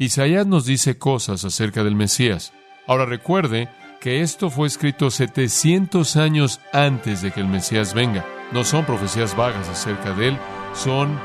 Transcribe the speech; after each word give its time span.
Isaías 0.00 0.46
nos 0.46 0.64
dice 0.64 0.96
cosas 0.96 1.44
acerca 1.44 1.82
del 1.82 1.96
Mesías. 1.96 2.52
Ahora 2.86 3.04
recuerde 3.04 3.68
que 4.00 4.20
esto 4.20 4.48
fue 4.48 4.68
escrito 4.68 5.10
700 5.10 6.16
años 6.16 6.60
antes 6.72 7.20
de 7.20 7.32
que 7.32 7.40
el 7.40 7.48
Mesías 7.48 7.94
venga. 7.94 8.24
No 8.52 8.62
son 8.62 8.84
profecías 8.84 9.36
vagas 9.36 9.68
acerca 9.68 10.12
de 10.12 10.28
él, 10.28 10.38
son 10.72 11.18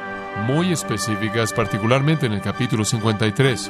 muy 0.48 0.72
específicas, 0.74 1.54
particularmente 1.54 2.26
en 2.26 2.34
el 2.34 2.42
capítulo 2.42 2.84
53. 2.84 3.70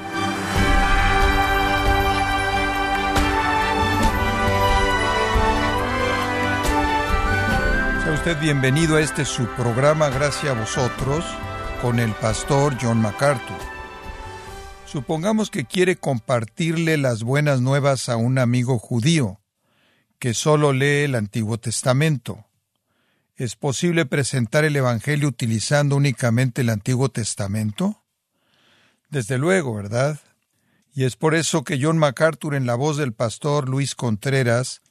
Sea 8.04 8.14
usted 8.14 8.40
bienvenido 8.40 8.96
a 8.96 9.02
este 9.02 9.26
su 9.26 9.48
programa 9.48 10.08
Gracias 10.08 10.56
a 10.56 10.58
vosotros 10.58 11.26
con 11.82 12.00
el 12.00 12.14
pastor 12.14 12.78
John 12.82 13.02
MacArthur. 13.02 13.73
Supongamos 14.94 15.50
que 15.50 15.66
quiere 15.66 15.96
compartirle 15.96 16.98
las 16.98 17.24
buenas 17.24 17.62
nuevas 17.62 18.10
a 18.10 18.16
un 18.16 18.38
amigo 18.38 18.78
judío 18.78 19.42
que 20.20 20.36
solo 20.36 20.72
lee 20.72 21.06
el 21.06 21.16
Antiguo 21.16 21.58
Testamento. 21.58 22.46
¿Es 23.36 23.56
posible 23.56 24.06
presentar 24.06 24.66
el 24.66 24.76
Evangelio 24.76 25.30
utilizando 25.30 25.96
únicamente 25.96 26.62
el 26.62 26.70
Antiguo 26.70 27.10
Testamento? 27.10 28.04
Desde 29.10 29.40
luego, 29.40 29.74
¿verdad? 29.74 30.20
Y 30.94 31.06
es 31.06 31.16
por 31.16 31.34
eso 31.34 31.64
que 31.64 31.80
John 31.82 31.98
MacArthur, 31.98 32.54
en 32.54 32.68
la 32.68 32.76
voz 32.76 32.98
del 32.98 33.14
pastor 33.14 33.68
Luis 33.68 33.96
Contreras, 33.96 34.84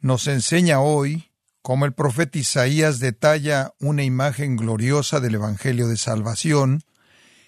nos 0.00 0.26
enseña 0.26 0.80
hoy 0.80 1.30
cómo 1.62 1.84
el 1.84 1.92
profeta 1.92 2.40
Isaías 2.40 2.98
detalla 2.98 3.72
una 3.78 4.02
imagen 4.02 4.56
gloriosa 4.56 5.20
del 5.20 5.36
Evangelio 5.36 5.86
de 5.86 5.96
Salvación 5.96 6.82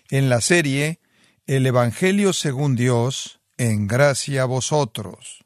en 0.08 0.28
la 0.28 0.40
serie 0.40 1.00
El 1.46 1.64
Evangelio 1.64 2.32
según 2.32 2.74
Dios, 2.74 3.38
en 3.56 3.86
gracia 3.86 4.42
a 4.42 4.46
vosotros. 4.46 5.44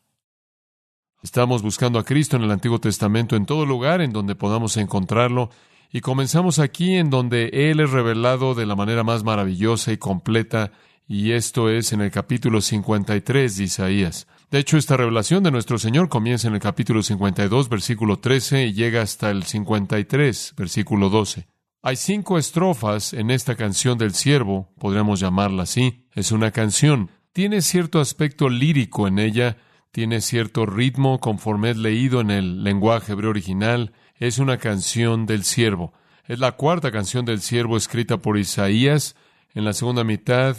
Estamos 1.23 1.61
buscando 1.61 1.99
a 1.99 2.07
Cristo 2.07 2.39
en 2.39 2.43
el 2.43 2.51
Antiguo 2.51 2.81
Testamento 2.81 3.37
en 3.37 3.45
todo 3.45 3.67
lugar 3.67 4.01
en 4.01 4.11
donde 4.11 4.35
podamos 4.35 4.79
encontrarlo 4.79 5.51
y 5.93 6.01
comenzamos 6.01 6.59
aquí 6.59 6.95
en 6.95 7.11
donde 7.11 7.51
Él 7.53 7.81
es 7.81 7.91
revelado 7.91 8.55
de 8.55 8.65
la 8.65 8.77
manera 8.77 9.05
más 9.05 9.25
maravillosa 9.25 9.93
y 9.93 9.99
completa 9.99 10.73
y 11.07 11.33
esto 11.33 11.69
es 11.69 11.93
en 11.93 12.01
el 12.01 12.11
capítulo 12.11 12.63
53 12.63 13.59
de 13.59 13.65
Isaías. 13.65 14.27
De 14.51 14.59
hecho, 14.59 14.79
esta 14.79 14.97
revelación 14.97 15.43
de 15.43 15.51
nuestro 15.51 15.79
Señor 15.79 16.09
comienza 16.09 16.49
en 16.49 16.55
el 16.55 16.61
capítulo 16.61 17.03
52, 17.03 17.69
versículo 17.69 18.19
13 18.19 18.69
y 18.69 18.73
llega 18.73 19.03
hasta 19.03 19.31
el 19.31 19.43
53, 19.43 20.55
versículo 20.57 21.11
12. 21.11 21.50
Hay 21.83 21.97
cinco 21.97 22.37
estrofas 22.37 23.15
en 23.15 23.31
esta 23.31 23.57
canción 23.57 23.97
del 23.97 24.13
siervo, 24.13 24.71
podríamos 24.79 25.19
llamarla 25.19 25.63
así. 25.63 26.07
Es 26.13 26.31
una 26.31 26.51
canción. 26.51 27.11
Tiene 27.33 27.63
cierto 27.63 28.01
aspecto 28.01 28.51
lírico 28.51 29.09
en 29.09 29.19
ella, 29.19 29.57
tiene 29.91 30.21
cierto 30.21 30.67
ritmo 30.67 31.21
conforme 31.21 31.71
es 31.71 31.79
leído 31.79 32.21
en 32.21 32.31
el 32.31 32.65
lenguaje 32.65 33.13
hebreo 33.13 33.31
original. 33.31 33.95
Es 34.17 34.37
una 34.37 34.59
canción 34.59 35.25
del 35.25 35.43
siervo. 35.43 35.95
Es 36.27 36.39
la 36.39 36.53
cuarta 36.53 36.93
canción 36.93 37.25
del 37.25 37.41
siervo 37.41 37.79
escrita 37.79 38.19
por 38.19 38.37
Isaías 38.37 39.17
en 39.55 39.65
la 39.65 39.73
segunda 39.73 40.05
mitad 40.05 40.59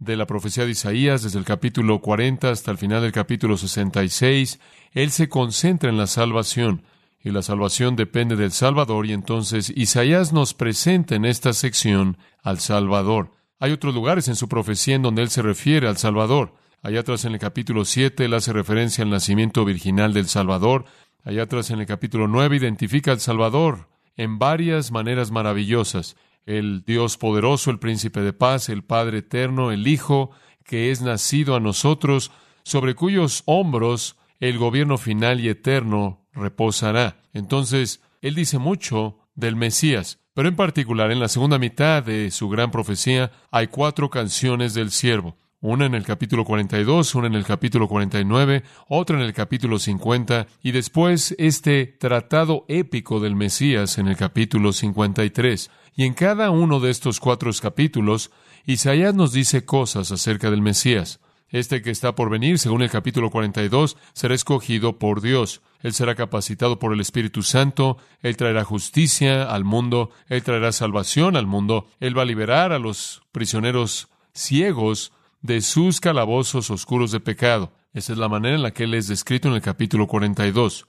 de 0.00 0.16
la 0.16 0.26
profecía 0.26 0.64
de 0.64 0.72
Isaías, 0.72 1.22
desde 1.22 1.38
el 1.38 1.44
capítulo 1.44 2.00
40 2.00 2.50
hasta 2.50 2.72
el 2.72 2.78
final 2.78 3.02
del 3.02 3.12
capítulo 3.12 3.56
66. 3.56 4.58
Él 4.90 5.12
se 5.12 5.28
concentra 5.28 5.90
en 5.90 5.96
la 5.96 6.08
salvación 6.08 6.82
y 7.26 7.30
la 7.32 7.42
salvación 7.42 7.96
depende 7.96 8.36
del 8.36 8.52
Salvador 8.52 9.04
y 9.04 9.12
entonces 9.12 9.72
Isaías 9.74 10.32
nos 10.32 10.54
presenta 10.54 11.16
en 11.16 11.24
esta 11.24 11.52
sección 11.54 12.18
al 12.44 12.60
Salvador. 12.60 13.32
Hay 13.58 13.72
otros 13.72 13.96
lugares 13.96 14.28
en 14.28 14.36
su 14.36 14.48
profecía 14.48 14.94
en 14.94 15.02
donde 15.02 15.22
él 15.22 15.28
se 15.28 15.42
refiere 15.42 15.88
al 15.88 15.96
Salvador. 15.96 16.54
Allá 16.84 17.00
atrás 17.00 17.24
en 17.24 17.32
el 17.32 17.40
capítulo 17.40 17.84
7 17.84 18.26
él 18.26 18.34
hace 18.34 18.52
referencia 18.52 19.02
al 19.02 19.10
nacimiento 19.10 19.64
virginal 19.64 20.14
del 20.14 20.28
Salvador. 20.28 20.84
Allá 21.24 21.42
atrás 21.42 21.72
en 21.72 21.80
el 21.80 21.86
capítulo 21.86 22.28
9 22.28 22.54
identifica 22.58 23.10
al 23.10 23.18
Salvador 23.18 23.88
en 24.16 24.38
varias 24.38 24.92
maneras 24.92 25.32
maravillosas. 25.32 26.14
El 26.44 26.84
Dios 26.84 27.16
poderoso, 27.16 27.72
el 27.72 27.80
príncipe 27.80 28.20
de 28.20 28.34
paz, 28.34 28.68
el 28.68 28.84
Padre 28.84 29.18
eterno, 29.18 29.72
el 29.72 29.88
Hijo 29.88 30.30
que 30.62 30.92
es 30.92 31.02
nacido 31.02 31.56
a 31.56 31.60
nosotros, 31.60 32.30
sobre 32.62 32.94
cuyos 32.94 33.42
hombros 33.46 34.16
el 34.38 34.58
gobierno 34.58 34.96
final 34.96 35.40
y 35.40 35.48
eterno 35.48 36.22
reposará. 36.36 37.16
Entonces, 37.36 38.00
él 38.22 38.34
dice 38.34 38.58
mucho 38.58 39.18
del 39.34 39.56
Mesías, 39.56 40.20
pero 40.34 40.48
en 40.48 40.56
particular 40.56 41.12
en 41.12 41.20
la 41.20 41.28
segunda 41.28 41.58
mitad 41.58 42.02
de 42.02 42.30
su 42.30 42.48
gran 42.48 42.70
profecía 42.70 43.30
hay 43.50 43.66
cuatro 43.66 44.10
canciones 44.10 44.74
del 44.74 44.90
siervo 44.90 45.36
una 45.60 45.86
en 45.86 45.94
el 45.94 46.04
capítulo 46.04 46.44
42, 46.44 47.14
una 47.14 47.26
en 47.26 47.34
el 47.34 47.44
capítulo 47.44 47.88
49, 47.88 48.62
otra 48.88 49.16
en 49.16 49.22
el 49.22 49.32
capítulo 49.32 49.78
50 49.78 50.46
y 50.62 50.70
después 50.70 51.34
este 51.38 51.86
tratado 51.86 52.66
épico 52.68 53.20
del 53.20 53.36
Mesías 53.36 53.98
en 53.98 54.06
el 54.06 54.16
capítulo 54.16 54.72
53. 54.72 55.70
Y 55.96 56.04
en 56.04 56.14
cada 56.14 56.50
uno 56.50 56.78
de 56.78 56.90
estos 56.90 57.20
cuatro 57.20 57.50
capítulos, 57.60 58.30
Isaías 58.66 59.14
nos 59.14 59.32
dice 59.32 59.64
cosas 59.64 60.12
acerca 60.12 60.50
del 60.50 60.62
Mesías. 60.62 61.20
Este 61.50 61.80
que 61.80 61.90
está 61.90 62.14
por 62.14 62.28
venir, 62.28 62.58
según 62.58 62.82
el 62.82 62.90
capítulo 62.90 63.30
42, 63.30 63.96
será 64.12 64.34
escogido 64.34 64.98
por 64.98 65.20
Dios. 65.20 65.62
Él 65.80 65.92
será 65.92 66.16
capacitado 66.16 66.78
por 66.78 66.92
el 66.92 67.00
Espíritu 67.00 67.42
Santo, 67.42 67.98
Él 68.20 68.36
traerá 68.36 68.64
justicia 68.64 69.44
al 69.44 69.62
mundo, 69.62 70.10
Él 70.28 70.42
traerá 70.42 70.72
salvación 70.72 71.36
al 71.36 71.46
mundo, 71.46 71.88
Él 72.00 72.18
va 72.18 72.22
a 72.22 72.26
liberar 72.26 72.72
a 72.72 72.80
los 72.80 73.22
prisioneros 73.30 74.08
ciegos 74.32 75.12
de 75.40 75.60
sus 75.60 76.00
calabozos 76.00 76.70
oscuros 76.70 77.12
de 77.12 77.20
pecado. 77.20 77.72
Esa 77.94 78.12
es 78.12 78.18
la 78.18 78.28
manera 78.28 78.56
en 78.56 78.62
la 78.62 78.72
que 78.72 78.84
él 78.84 78.94
es 78.94 79.08
descrito 79.08 79.48
en 79.48 79.54
el 79.54 79.62
capítulo 79.62 80.06
42. 80.06 80.86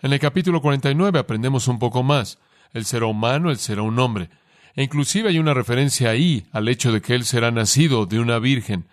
En 0.00 0.12
el 0.12 0.20
capítulo 0.20 0.62
49 0.62 1.18
aprendemos 1.18 1.68
un 1.68 1.78
poco 1.78 2.02
más. 2.02 2.38
Él 2.72 2.84
será 2.84 3.06
humano, 3.06 3.50
él 3.50 3.58
será 3.58 3.82
un 3.82 3.98
hombre. 3.98 4.30
E 4.74 4.82
inclusive 4.82 5.28
hay 5.28 5.38
una 5.38 5.54
referencia 5.54 6.10
ahí 6.10 6.46
al 6.52 6.68
hecho 6.68 6.92
de 6.92 7.02
que 7.02 7.14
él 7.14 7.24
será 7.24 7.50
nacido 7.50 8.06
de 8.06 8.20
una 8.20 8.38
virgen. 8.38 8.86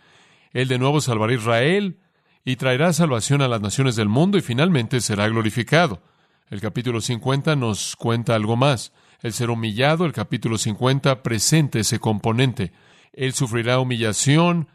Él 0.54 0.68
de 0.68 0.78
nuevo 0.78 1.02
salvará 1.02 1.34
a 1.34 1.36
Israel 1.36 2.00
y 2.46 2.56
traerá 2.56 2.94
salvación 2.94 3.42
a 3.42 3.48
las 3.48 3.62
naciones 3.62 3.96
del 3.96 4.10
mundo 4.10 4.38
y 4.38 4.42
finalmente 4.42 5.02
será 5.02 5.28
glorificado. 5.28 6.02
El 6.50 6.62
capítulo 6.62 7.02
50 7.02 7.56
nos 7.56 7.96
cuenta 7.96 8.36
algo 8.36 8.56
más. 8.56 8.94
Él 9.22 9.34
será 9.34 9.54
humillado, 9.54 10.06
el 10.06 10.14
capítulo 10.14 10.58
50 10.58 11.24
presenta 11.24 11.80
ese 11.80 12.00
componente. 12.00 12.72
Él 13.14 13.34
sufrirá 13.34 13.80
humillación, 13.80 14.68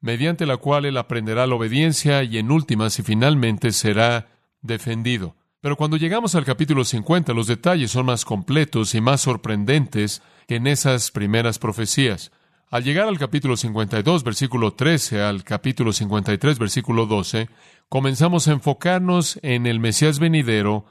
mediante 0.00 0.46
la 0.46 0.56
cual 0.56 0.84
él 0.84 0.96
aprenderá 0.96 1.46
la 1.46 1.56
obediencia 1.56 2.22
y 2.22 2.38
en 2.38 2.50
últimas 2.50 2.98
y 2.98 3.02
finalmente 3.02 3.72
será 3.72 4.28
defendido. 4.62 5.36
Pero 5.60 5.76
cuando 5.76 5.96
llegamos 5.96 6.34
al 6.34 6.44
capítulo 6.44 6.84
50, 6.84 7.32
los 7.32 7.48
detalles 7.48 7.90
son 7.90 8.06
más 8.06 8.24
completos 8.24 8.94
y 8.94 9.00
más 9.00 9.22
sorprendentes 9.22 10.22
que 10.46 10.56
en 10.56 10.68
esas 10.68 11.10
primeras 11.10 11.58
profecías. 11.58 12.30
Al 12.68 12.82
llegar 12.82 13.06
al 13.06 13.16
capítulo 13.16 13.56
52, 13.56 14.24
versículo 14.24 14.72
13, 14.72 15.22
al 15.22 15.44
capítulo 15.44 15.92
53, 15.92 16.58
versículo 16.58 17.06
12, 17.06 17.48
comenzamos 17.88 18.48
a 18.48 18.52
enfocarnos 18.52 19.38
en 19.42 19.68
el 19.68 19.78
Mesías 19.78 20.18
venidero 20.18 20.84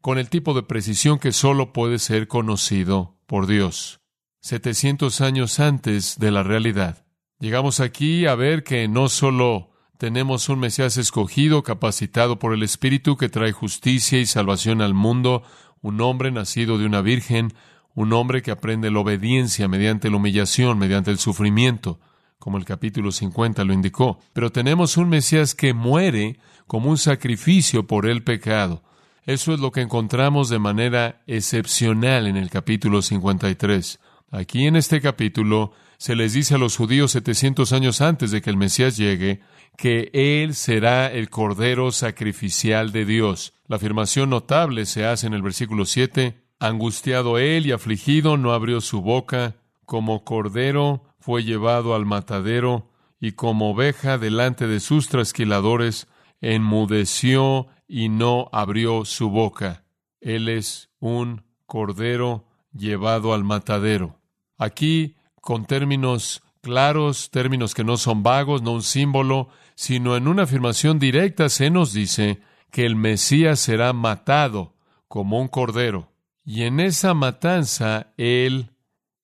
con 0.00 0.18
el 0.18 0.30
tipo 0.30 0.54
de 0.54 0.62
precisión 0.62 1.18
que 1.18 1.32
solo 1.32 1.72
puede 1.72 1.98
ser 1.98 2.28
conocido 2.28 3.16
por 3.26 3.48
Dios, 3.48 3.98
700 4.42 5.20
años 5.20 5.58
antes 5.58 6.16
de 6.20 6.30
la 6.30 6.44
realidad. 6.44 7.04
Llegamos 7.40 7.80
aquí 7.80 8.26
a 8.26 8.36
ver 8.36 8.62
que 8.62 8.86
no 8.86 9.08
solo 9.08 9.70
tenemos 9.98 10.48
un 10.48 10.60
Mesías 10.60 10.96
escogido, 10.96 11.64
capacitado 11.64 12.38
por 12.38 12.54
el 12.54 12.62
Espíritu, 12.62 13.16
que 13.16 13.28
trae 13.28 13.50
justicia 13.50 14.20
y 14.20 14.26
salvación 14.26 14.80
al 14.80 14.94
mundo, 14.94 15.42
un 15.80 16.00
hombre 16.02 16.30
nacido 16.30 16.78
de 16.78 16.86
una 16.86 17.00
virgen, 17.00 17.52
un 17.96 18.12
hombre 18.12 18.42
que 18.42 18.52
aprende 18.52 18.90
la 18.90 19.00
obediencia 19.00 19.66
mediante 19.66 20.10
la 20.10 20.18
humillación, 20.18 20.78
mediante 20.78 21.10
el 21.10 21.18
sufrimiento, 21.18 21.98
como 22.38 22.58
el 22.58 22.64
capítulo 22.64 23.10
50 23.10 23.64
lo 23.64 23.72
indicó. 23.72 24.20
Pero 24.34 24.52
tenemos 24.52 24.98
un 24.98 25.08
Mesías 25.08 25.54
que 25.54 25.72
muere 25.72 26.38
como 26.66 26.90
un 26.90 26.98
sacrificio 26.98 27.86
por 27.86 28.06
el 28.06 28.22
pecado. 28.22 28.84
Eso 29.24 29.54
es 29.54 29.60
lo 29.60 29.72
que 29.72 29.80
encontramos 29.80 30.50
de 30.50 30.58
manera 30.58 31.22
excepcional 31.26 32.26
en 32.26 32.36
el 32.36 32.50
capítulo 32.50 33.00
53. 33.02 33.98
Aquí 34.30 34.66
en 34.66 34.76
este 34.76 35.00
capítulo 35.00 35.72
se 35.96 36.14
les 36.14 36.34
dice 36.34 36.54
a 36.54 36.58
los 36.58 36.76
judíos 36.76 37.12
700 37.12 37.72
años 37.72 38.02
antes 38.02 38.30
de 38.30 38.42
que 38.42 38.50
el 38.50 38.58
Mesías 38.58 38.98
llegue 38.98 39.40
que 39.78 40.10
Él 40.12 40.54
será 40.54 41.10
el 41.10 41.30
Cordero 41.30 41.92
sacrificial 41.92 42.92
de 42.92 43.06
Dios. 43.06 43.54
La 43.66 43.76
afirmación 43.76 44.30
notable 44.30 44.84
se 44.84 45.06
hace 45.06 45.26
en 45.26 45.34
el 45.34 45.42
versículo 45.42 45.86
7. 45.86 46.45
Angustiado 46.58 47.38
Él 47.38 47.66
y 47.66 47.72
afligido, 47.72 48.36
no 48.36 48.52
abrió 48.52 48.80
su 48.80 49.02
boca. 49.02 49.56
Como 49.84 50.24
Cordero 50.24 51.04
fue 51.18 51.44
llevado 51.44 51.94
al 51.94 52.06
matadero 52.06 52.90
y 53.20 53.32
como 53.32 53.70
oveja 53.70 54.18
delante 54.18 54.66
de 54.66 54.80
sus 54.80 55.08
trasquiladores, 55.08 56.08
enmudeció 56.40 57.68
y 57.86 58.08
no 58.08 58.48
abrió 58.52 59.04
su 59.04 59.30
boca. 59.30 59.84
Él 60.20 60.48
es 60.48 60.90
un 60.98 61.44
Cordero 61.66 62.46
llevado 62.72 63.34
al 63.34 63.44
matadero. 63.44 64.18
Aquí 64.58 65.16
con 65.40 65.66
términos 65.66 66.42
claros, 66.62 67.30
términos 67.30 67.74
que 67.74 67.84
no 67.84 67.96
son 67.96 68.22
vagos, 68.22 68.62
no 68.62 68.72
un 68.72 68.82
símbolo, 68.82 69.48
sino 69.76 70.16
en 70.16 70.26
una 70.26 70.44
afirmación 70.44 70.98
directa 70.98 71.48
se 71.48 71.70
nos 71.70 71.92
dice 71.92 72.40
que 72.70 72.86
el 72.86 72.96
Mesías 72.96 73.60
será 73.60 73.92
matado 73.92 74.74
como 75.06 75.40
un 75.40 75.48
cordero. 75.48 76.10
Y 76.48 76.62
en 76.62 76.78
esa 76.78 77.12
matanza 77.12 78.12
Él 78.16 78.70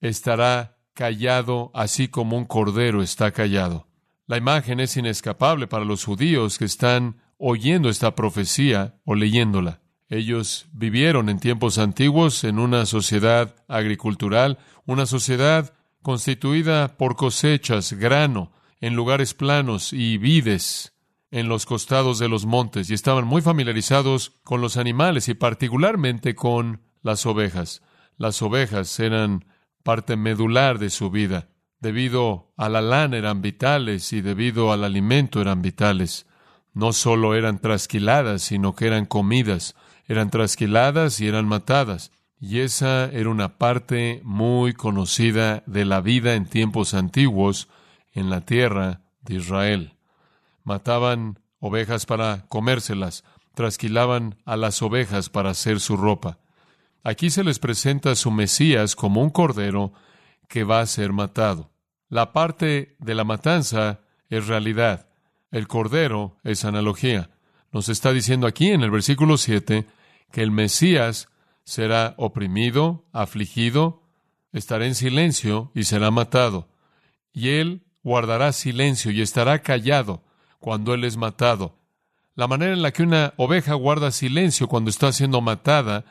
estará 0.00 0.76
callado 0.92 1.70
así 1.72 2.08
como 2.08 2.36
un 2.36 2.44
cordero 2.44 3.00
está 3.00 3.30
callado. 3.30 3.86
La 4.26 4.38
imagen 4.38 4.80
es 4.80 4.96
inescapable 4.96 5.68
para 5.68 5.84
los 5.84 6.04
judíos 6.04 6.58
que 6.58 6.64
están 6.64 7.22
oyendo 7.38 7.88
esta 7.88 8.16
profecía 8.16 8.96
o 9.04 9.14
leyéndola. 9.14 9.80
Ellos 10.08 10.66
vivieron 10.72 11.28
en 11.28 11.38
tiempos 11.38 11.78
antiguos 11.78 12.42
en 12.42 12.58
una 12.58 12.86
sociedad 12.86 13.54
agricultural, 13.68 14.58
una 14.84 15.06
sociedad 15.06 15.74
constituida 16.02 16.96
por 16.96 17.14
cosechas, 17.14 17.92
grano, 17.92 18.50
en 18.80 18.96
lugares 18.96 19.32
planos 19.32 19.92
y 19.92 20.18
vides 20.18 20.92
en 21.30 21.48
los 21.48 21.66
costados 21.66 22.18
de 22.18 22.28
los 22.28 22.46
montes, 22.46 22.90
y 22.90 22.94
estaban 22.94 23.26
muy 23.26 23.42
familiarizados 23.42 24.30
con 24.42 24.60
los 24.60 24.76
animales 24.76 25.28
y 25.28 25.34
particularmente 25.34 26.34
con 26.34 26.82
las 27.02 27.26
ovejas. 27.26 27.82
Las 28.16 28.42
ovejas 28.42 28.98
eran 29.00 29.44
parte 29.82 30.16
medular 30.16 30.78
de 30.78 30.90
su 30.90 31.10
vida. 31.10 31.48
Debido 31.80 32.52
a 32.56 32.68
la 32.68 32.80
lana 32.80 33.16
eran 33.16 33.42
vitales 33.42 34.12
y 34.12 34.20
debido 34.20 34.72
al 34.72 34.84
alimento 34.84 35.40
eran 35.40 35.62
vitales. 35.62 36.26
No 36.72 36.92
solo 36.92 37.34
eran 37.34 37.58
trasquiladas, 37.58 38.42
sino 38.42 38.74
que 38.74 38.86
eran 38.86 39.04
comidas. 39.04 39.74
Eran 40.06 40.30
trasquiladas 40.30 41.20
y 41.20 41.26
eran 41.26 41.46
matadas. 41.46 42.12
Y 42.40 42.60
esa 42.60 43.06
era 43.06 43.28
una 43.28 43.58
parte 43.58 44.20
muy 44.24 44.72
conocida 44.72 45.62
de 45.66 45.84
la 45.84 46.00
vida 46.00 46.34
en 46.34 46.46
tiempos 46.46 46.94
antiguos 46.94 47.68
en 48.12 48.30
la 48.30 48.42
tierra 48.42 49.00
de 49.20 49.34
Israel. 49.36 49.94
Mataban 50.64 51.38
ovejas 51.60 52.06
para 52.06 52.44
comérselas, 52.48 53.24
trasquilaban 53.54 54.36
a 54.44 54.56
las 54.56 54.82
ovejas 54.82 55.28
para 55.28 55.50
hacer 55.50 55.80
su 55.80 55.96
ropa. 55.96 56.38
Aquí 57.04 57.30
se 57.30 57.42
les 57.42 57.58
presenta 57.58 58.12
a 58.12 58.14
su 58.14 58.30
Mesías 58.30 58.94
como 58.94 59.22
un 59.22 59.30
cordero 59.30 59.92
que 60.48 60.64
va 60.64 60.80
a 60.80 60.86
ser 60.86 61.12
matado. 61.12 61.70
La 62.08 62.32
parte 62.32 62.96
de 62.98 63.14
la 63.14 63.24
matanza 63.24 64.00
es 64.28 64.46
realidad. 64.46 65.08
El 65.50 65.66
cordero 65.66 66.38
es 66.44 66.64
analogía. 66.64 67.30
Nos 67.72 67.88
está 67.88 68.12
diciendo 68.12 68.46
aquí 68.46 68.68
en 68.68 68.82
el 68.82 68.90
versículo 68.90 69.36
7 69.36 69.86
que 70.30 70.42
el 70.42 70.50
Mesías 70.50 71.28
será 71.64 72.14
oprimido, 72.18 73.04
afligido, 73.12 74.02
estará 74.52 74.86
en 74.86 74.94
silencio 74.94 75.72
y 75.74 75.84
será 75.84 76.10
matado. 76.10 76.68
Y 77.32 77.50
él 77.50 77.82
guardará 78.02 78.52
silencio 78.52 79.10
y 79.10 79.22
estará 79.22 79.60
callado 79.60 80.22
cuando 80.60 80.94
él 80.94 81.04
es 81.04 81.16
matado. 81.16 81.78
La 82.34 82.46
manera 82.46 82.72
en 82.72 82.82
la 82.82 82.92
que 82.92 83.02
una 83.02 83.34
oveja 83.36 83.74
guarda 83.74 84.10
silencio 84.10 84.68
cuando 84.68 84.90
está 84.90 85.12
siendo 85.12 85.40
matada 85.40 86.04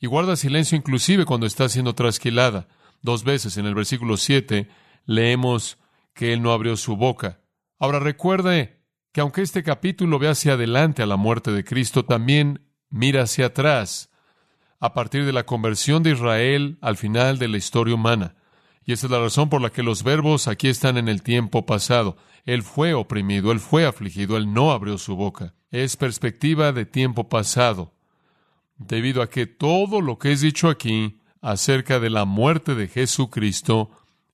y 0.00 0.06
guarda 0.06 0.34
silencio 0.36 0.76
inclusive 0.76 1.26
cuando 1.26 1.46
está 1.46 1.68
siendo 1.68 1.94
trasquilada. 1.94 2.68
Dos 3.02 3.22
veces 3.22 3.58
en 3.58 3.66
el 3.66 3.74
versículo 3.74 4.16
7 4.16 4.68
leemos 5.04 5.78
que 6.14 6.32
él 6.32 6.42
no 6.42 6.52
abrió 6.52 6.76
su 6.76 6.96
boca. 6.96 7.40
Ahora 7.78 8.00
recuerde 8.00 8.82
que 9.12 9.20
aunque 9.20 9.42
este 9.42 9.62
capítulo 9.62 10.18
ve 10.18 10.28
hacia 10.28 10.54
adelante 10.54 11.02
a 11.02 11.06
la 11.06 11.16
muerte 11.16 11.52
de 11.52 11.64
Cristo, 11.64 12.04
también 12.04 12.66
mira 12.88 13.22
hacia 13.22 13.46
atrás 13.46 14.10
a 14.80 14.94
partir 14.94 15.26
de 15.26 15.32
la 15.32 15.44
conversión 15.44 16.02
de 16.02 16.12
Israel 16.12 16.78
al 16.80 16.96
final 16.96 17.38
de 17.38 17.48
la 17.48 17.58
historia 17.58 17.94
humana. 17.94 18.36
Y 18.84 18.92
esa 18.92 19.06
es 19.06 19.10
la 19.10 19.20
razón 19.20 19.50
por 19.50 19.60
la 19.60 19.70
que 19.70 19.82
los 19.82 20.02
verbos 20.02 20.48
aquí 20.48 20.68
están 20.68 20.96
en 20.96 21.08
el 21.08 21.22
tiempo 21.22 21.66
pasado. 21.66 22.16
Él 22.44 22.62
fue 22.62 22.94
oprimido, 22.94 23.52
él 23.52 23.60
fue 23.60 23.84
afligido, 23.84 24.36
él 24.36 24.52
no 24.52 24.72
abrió 24.72 24.96
su 24.96 25.16
boca. 25.16 25.54
Es 25.70 25.96
perspectiva 25.96 26.72
de 26.72 26.86
tiempo 26.86 27.28
pasado, 27.28 27.94
debido 28.80 29.22
a 29.22 29.28
que 29.28 29.46
todo 29.46 30.00
lo 30.00 30.18
que 30.18 30.32
es 30.32 30.40
dicho 30.40 30.68
aquí 30.68 31.20
acerca 31.42 32.00
de 32.00 32.10
la 32.10 32.24
muerte 32.24 32.74
de 32.74 32.88
Jesucristo 32.88 33.90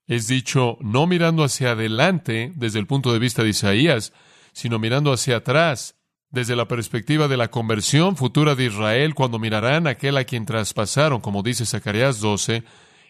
es 0.06 0.28
dicho 0.28 0.78
no 0.80 1.06
mirando 1.06 1.42
hacia 1.42 1.72
adelante 1.72 2.52
desde 2.54 2.78
el 2.78 2.86
punto 2.86 3.12
de 3.12 3.18
vista 3.18 3.42
de 3.42 3.50
Isaías, 3.50 4.12
sino 4.52 4.78
mirando 4.78 5.12
hacia 5.12 5.38
atrás 5.38 5.96
desde 6.30 6.54
la 6.54 6.68
perspectiva 6.68 7.28
de 7.28 7.36
la 7.36 7.48
conversión 7.48 8.16
futura 8.16 8.54
de 8.54 8.66
Israel, 8.66 9.14
cuando 9.14 9.38
mirarán 9.38 9.86
a 9.86 9.90
aquel 9.90 10.16
a 10.16 10.24
quien 10.24 10.46
traspasaron, 10.46 11.20
como 11.20 11.42
dice 11.42 11.66
Zacarías 11.66 12.20
12, 12.20 12.62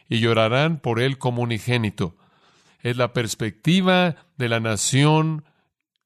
y 0.09 0.21
llorarán 0.21 0.79
por 0.79 1.01
él 1.01 1.19
como 1.19 1.43
unigénito. 1.43 2.17
Es 2.81 2.97
la 2.97 3.13
perspectiva 3.13 4.17
de 4.37 4.49
la 4.49 4.61
nación 4.61 5.45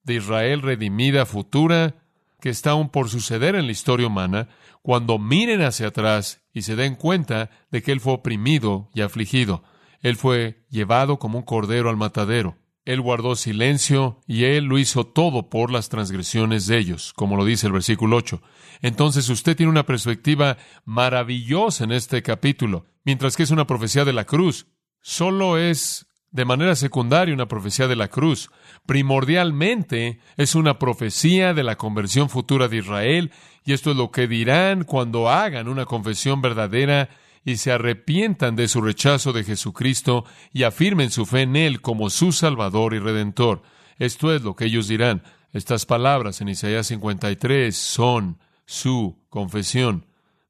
de 0.03 0.15
Israel 0.15 0.63
redimida 0.63 1.27
futura 1.27 2.00
que 2.41 2.49
está 2.49 2.71
aún 2.71 2.89
por 2.89 3.09
suceder 3.09 3.55
en 3.55 3.67
la 3.67 3.73
historia 3.73 4.07
humana, 4.07 4.49
cuando 4.83 5.19
miren 5.19 5.63
hacia 5.63 5.89
atrás 5.89 6.43
y 6.53 6.63
se 6.63 6.77
den 6.77 6.97
cuenta 6.97 7.51
de 7.71 7.83
que 7.83 7.93
Él 7.93 8.01
fue 8.01 8.15
oprimido 8.15 8.91
y 8.95 9.03
afligido. 9.03 9.63
Él 10.01 10.17
fue 10.17 10.65
llevado 10.71 11.19
como 11.19 11.39
un 11.39 11.45
cordero 11.45 11.91
al 11.91 11.97
matadero. 11.97 12.57
Él 12.85 13.01
guardó 13.01 13.37
silencio 13.37 14.21
y 14.27 14.45
Él 14.45 14.65
lo 14.65 14.79
hizo 14.79 15.07
todo 15.07 15.51
por 15.51 15.71
las 15.71 15.91
transgresiones 15.91 16.67
de 16.67 16.79
ellos, 16.79 17.13
como 17.15 17.37
lo 17.37 17.45
dice 17.45 17.67
el 17.67 17.73
versículo 17.73 18.17
8. 18.17 18.43
Entonces 18.83 19.29
usted 19.29 19.57
tiene 19.57 19.71
una 19.71 19.87
perspectiva 19.87 20.57
maravillosa 20.85 21.85
en 21.85 21.93
este 21.93 22.23
capítulo, 22.23 22.87
mientras 23.05 23.37
que 23.37 23.43
es 23.43 23.51
una 23.51 23.67
profecía 23.67 24.05
de 24.05 24.15
la 24.15 24.25
cruz. 24.25 24.67
Solo 25.03 25.59
es 25.59 26.07
de 26.31 26.45
manera 26.45 26.77
secundaria 26.77 27.35
una 27.35 27.49
profecía 27.49 27.89
de 27.89 27.97
la 27.97 28.09
cruz. 28.09 28.51
Primordialmente 28.87 30.21
es 30.37 30.55
una 30.55 30.79
profecía 30.79 31.55
de 31.55 31.65
la 31.65 31.77
conversión 31.77 32.29
futura 32.29 32.69
de 32.69 32.79
Israel, 32.79 33.33
y 33.65 33.73
esto 33.73 33.91
es 33.91 33.97
lo 33.97 34.11
que 34.11 34.29
dirán 34.29 34.85
cuando 34.85 35.29
hagan 35.29 35.69
una 35.69 35.87
confesión 35.87 36.41
verdadera 36.41 37.09
y 37.45 37.57
se 37.57 37.73
arrepientan 37.73 38.55
de 38.57 38.69
su 38.69 38.81
rechazo 38.81 39.33
de 39.33 39.45
Jesucristo 39.45 40.25
y 40.53 40.65
afirmen 40.65 41.11
su 41.11 41.27
fe 41.27 41.43
en 41.43 41.57
Él 41.57 41.81
como 41.81 42.11
su 42.11 42.33
Salvador 42.33 42.95
y 42.95 42.99
Redentor. 42.99 43.63
Esto 43.99 44.35
es 44.35 44.43
lo 44.43 44.55
que 44.55 44.67
ellos 44.67 44.89
dirán. 44.89 45.23
Estas 45.53 45.85
palabras 45.85 46.41
en 46.41 46.49
Isaías 46.49 46.87
53 46.87 47.77
son 47.77 48.39
su 48.67 49.19
confesión. 49.29 50.07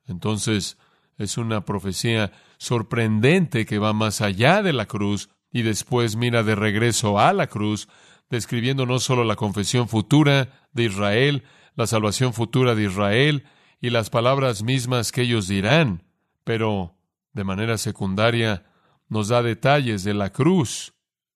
Entonces, 0.06 0.76
es 1.16 1.38
una 1.38 1.64
profecía 1.64 2.32
sorprendente 2.58 3.66
que 3.66 3.78
va 3.78 3.92
más 3.92 4.20
allá 4.20 4.62
de 4.62 4.72
la 4.72 4.86
cruz 4.86 5.30
y 5.52 5.62
después 5.62 6.16
mira 6.16 6.42
de 6.42 6.54
regreso 6.54 7.18
a 7.18 7.32
la 7.32 7.46
cruz, 7.46 7.88
describiendo 8.28 8.86
no 8.86 9.00
solo 9.00 9.24
la 9.24 9.36
confesión 9.36 9.88
futura 9.88 10.68
de 10.72 10.84
Israel, 10.84 11.44
la 11.74 11.86
salvación 11.86 12.32
futura 12.32 12.74
de 12.74 12.84
Israel 12.84 13.44
y 13.80 13.90
las 13.90 14.10
palabras 14.10 14.62
mismas 14.62 15.12
que 15.12 15.22
ellos 15.22 15.48
dirán, 15.48 16.04
pero 16.44 16.96
de 17.32 17.44
manera 17.44 17.78
secundaria 17.78 18.66
nos 19.08 19.28
da 19.28 19.42
detalles 19.42 20.04
de 20.04 20.14
la 20.14 20.30
cruz, 20.30 20.94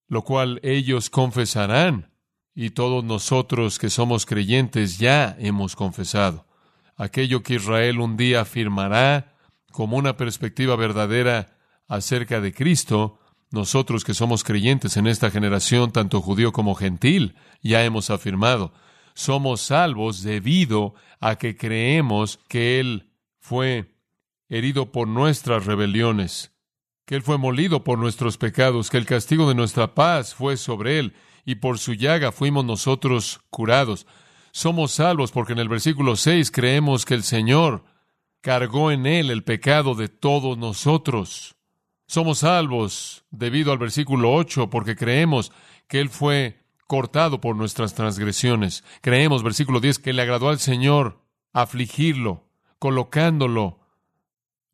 lo 0.09 0.23
cual 0.23 0.61
ellos 0.63 1.11
confesarán 1.11 2.13
y 2.55 2.71
todos 2.71 3.03
nosotros 3.03 3.79
que 3.79 3.91
somos 3.91 4.27
creyentes 4.27 4.99
ya 4.99 5.37
hemos 5.41 5.75
confesado. 5.75 6.47
Aquello 6.97 7.43
que 7.43 7.55
Israel 7.55 7.99
un 7.99 8.17
día 8.17 8.43
afirmará 8.43 9.35
como 9.73 9.97
una 9.97 10.17
perspectiva 10.17 10.77
verdadera 10.77 11.57
acerca 11.89 12.41
de 12.41 12.55
Cristo, 12.55 13.19
nosotros 13.55 14.05
que 14.05 14.13
somos 14.13 14.45
creyentes 14.45 14.97
en 14.97 15.07
esta 15.07 15.31
generación, 15.31 15.93
tanto 15.93 16.21
judío 16.21 16.53
como 16.53 16.75
gentil, 16.75 17.37
ya 17.63 17.85
hemos 17.85 18.11
afirmado. 18.11 18.73
Somos 19.15 19.63
salvos 19.63 20.23
debido 20.23 20.95
a 21.21 21.37
que 21.37 21.57
creemos 21.57 22.39
que 22.49 22.81
Él 22.81 23.11
fue 23.39 23.95
herido 24.49 24.93
por 24.93 25.09
nuestras 25.09 25.65
rebeliones, 25.65 26.53
que 27.07 27.15
Él 27.15 27.23
fue 27.23 27.39
molido 27.39 27.85
por 27.85 27.99
nuestros 27.99 28.37
pecados, 28.37 28.91
que 28.91 28.99
el 28.99 29.07
castigo 29.07 29.49
de 29.49 29.55
nuestra 29.55 29.95
paz 29.95 30.35
fue 30.35 30.57
sobre 30.57 30.99
Él, 30.99 31.15
y 31.45 31.57
por 31.57 31.79
su 31.79 31.95
llaga 31.95 32.33
fuimos 32.33 32.65
nosotros 32.65 33.41
curados. 33.51 34.07
Somos 34.53 34.93
salvos 34.93 35.33
porque 35.33 35.53
en 35.53 35.59
el 35.59 35.69
versículo 35.69 36.17
6 36.17 36.51
creemos 36.51 37.05
que 37.05 37.15
el 37.15 37.23
Señor 37.23 37.85
cargó 38.41 38.91
en 38.91 39.07
Él 39.07 39.31
el 39.31 39.45
pecado 39.45 39.95
de 39.95 40.09
todos 40.09 40.59
nosotros. 40.59 41.54
Somos 42.07 42.39
salvos 42.41 43.25
debido 43.31 43.73
al 43.73 43.79
versículo 43.79 44.33
8 44.33 44.71
porque 44.71 44.97
creemos 44.97 45.53
que 45.89 46.01
Él 46.01 46.11
fue 46.11 46.65
cortado 46.87 47.41
por 47.41 47.57
nuestras 47.57 47.95
transgresiones. 47.95 48.85
Creemos, 49.01 49.43
versículo 49.43 49.81
10, 49.81 49.99
que 49.99 50.13
le 50.13 50.23
agradó 50.23 50.49
al 50.49 50.59
Señor 50.59 51.21
afligirlo, 51.53 52.45
colocándolo 52.79 53.81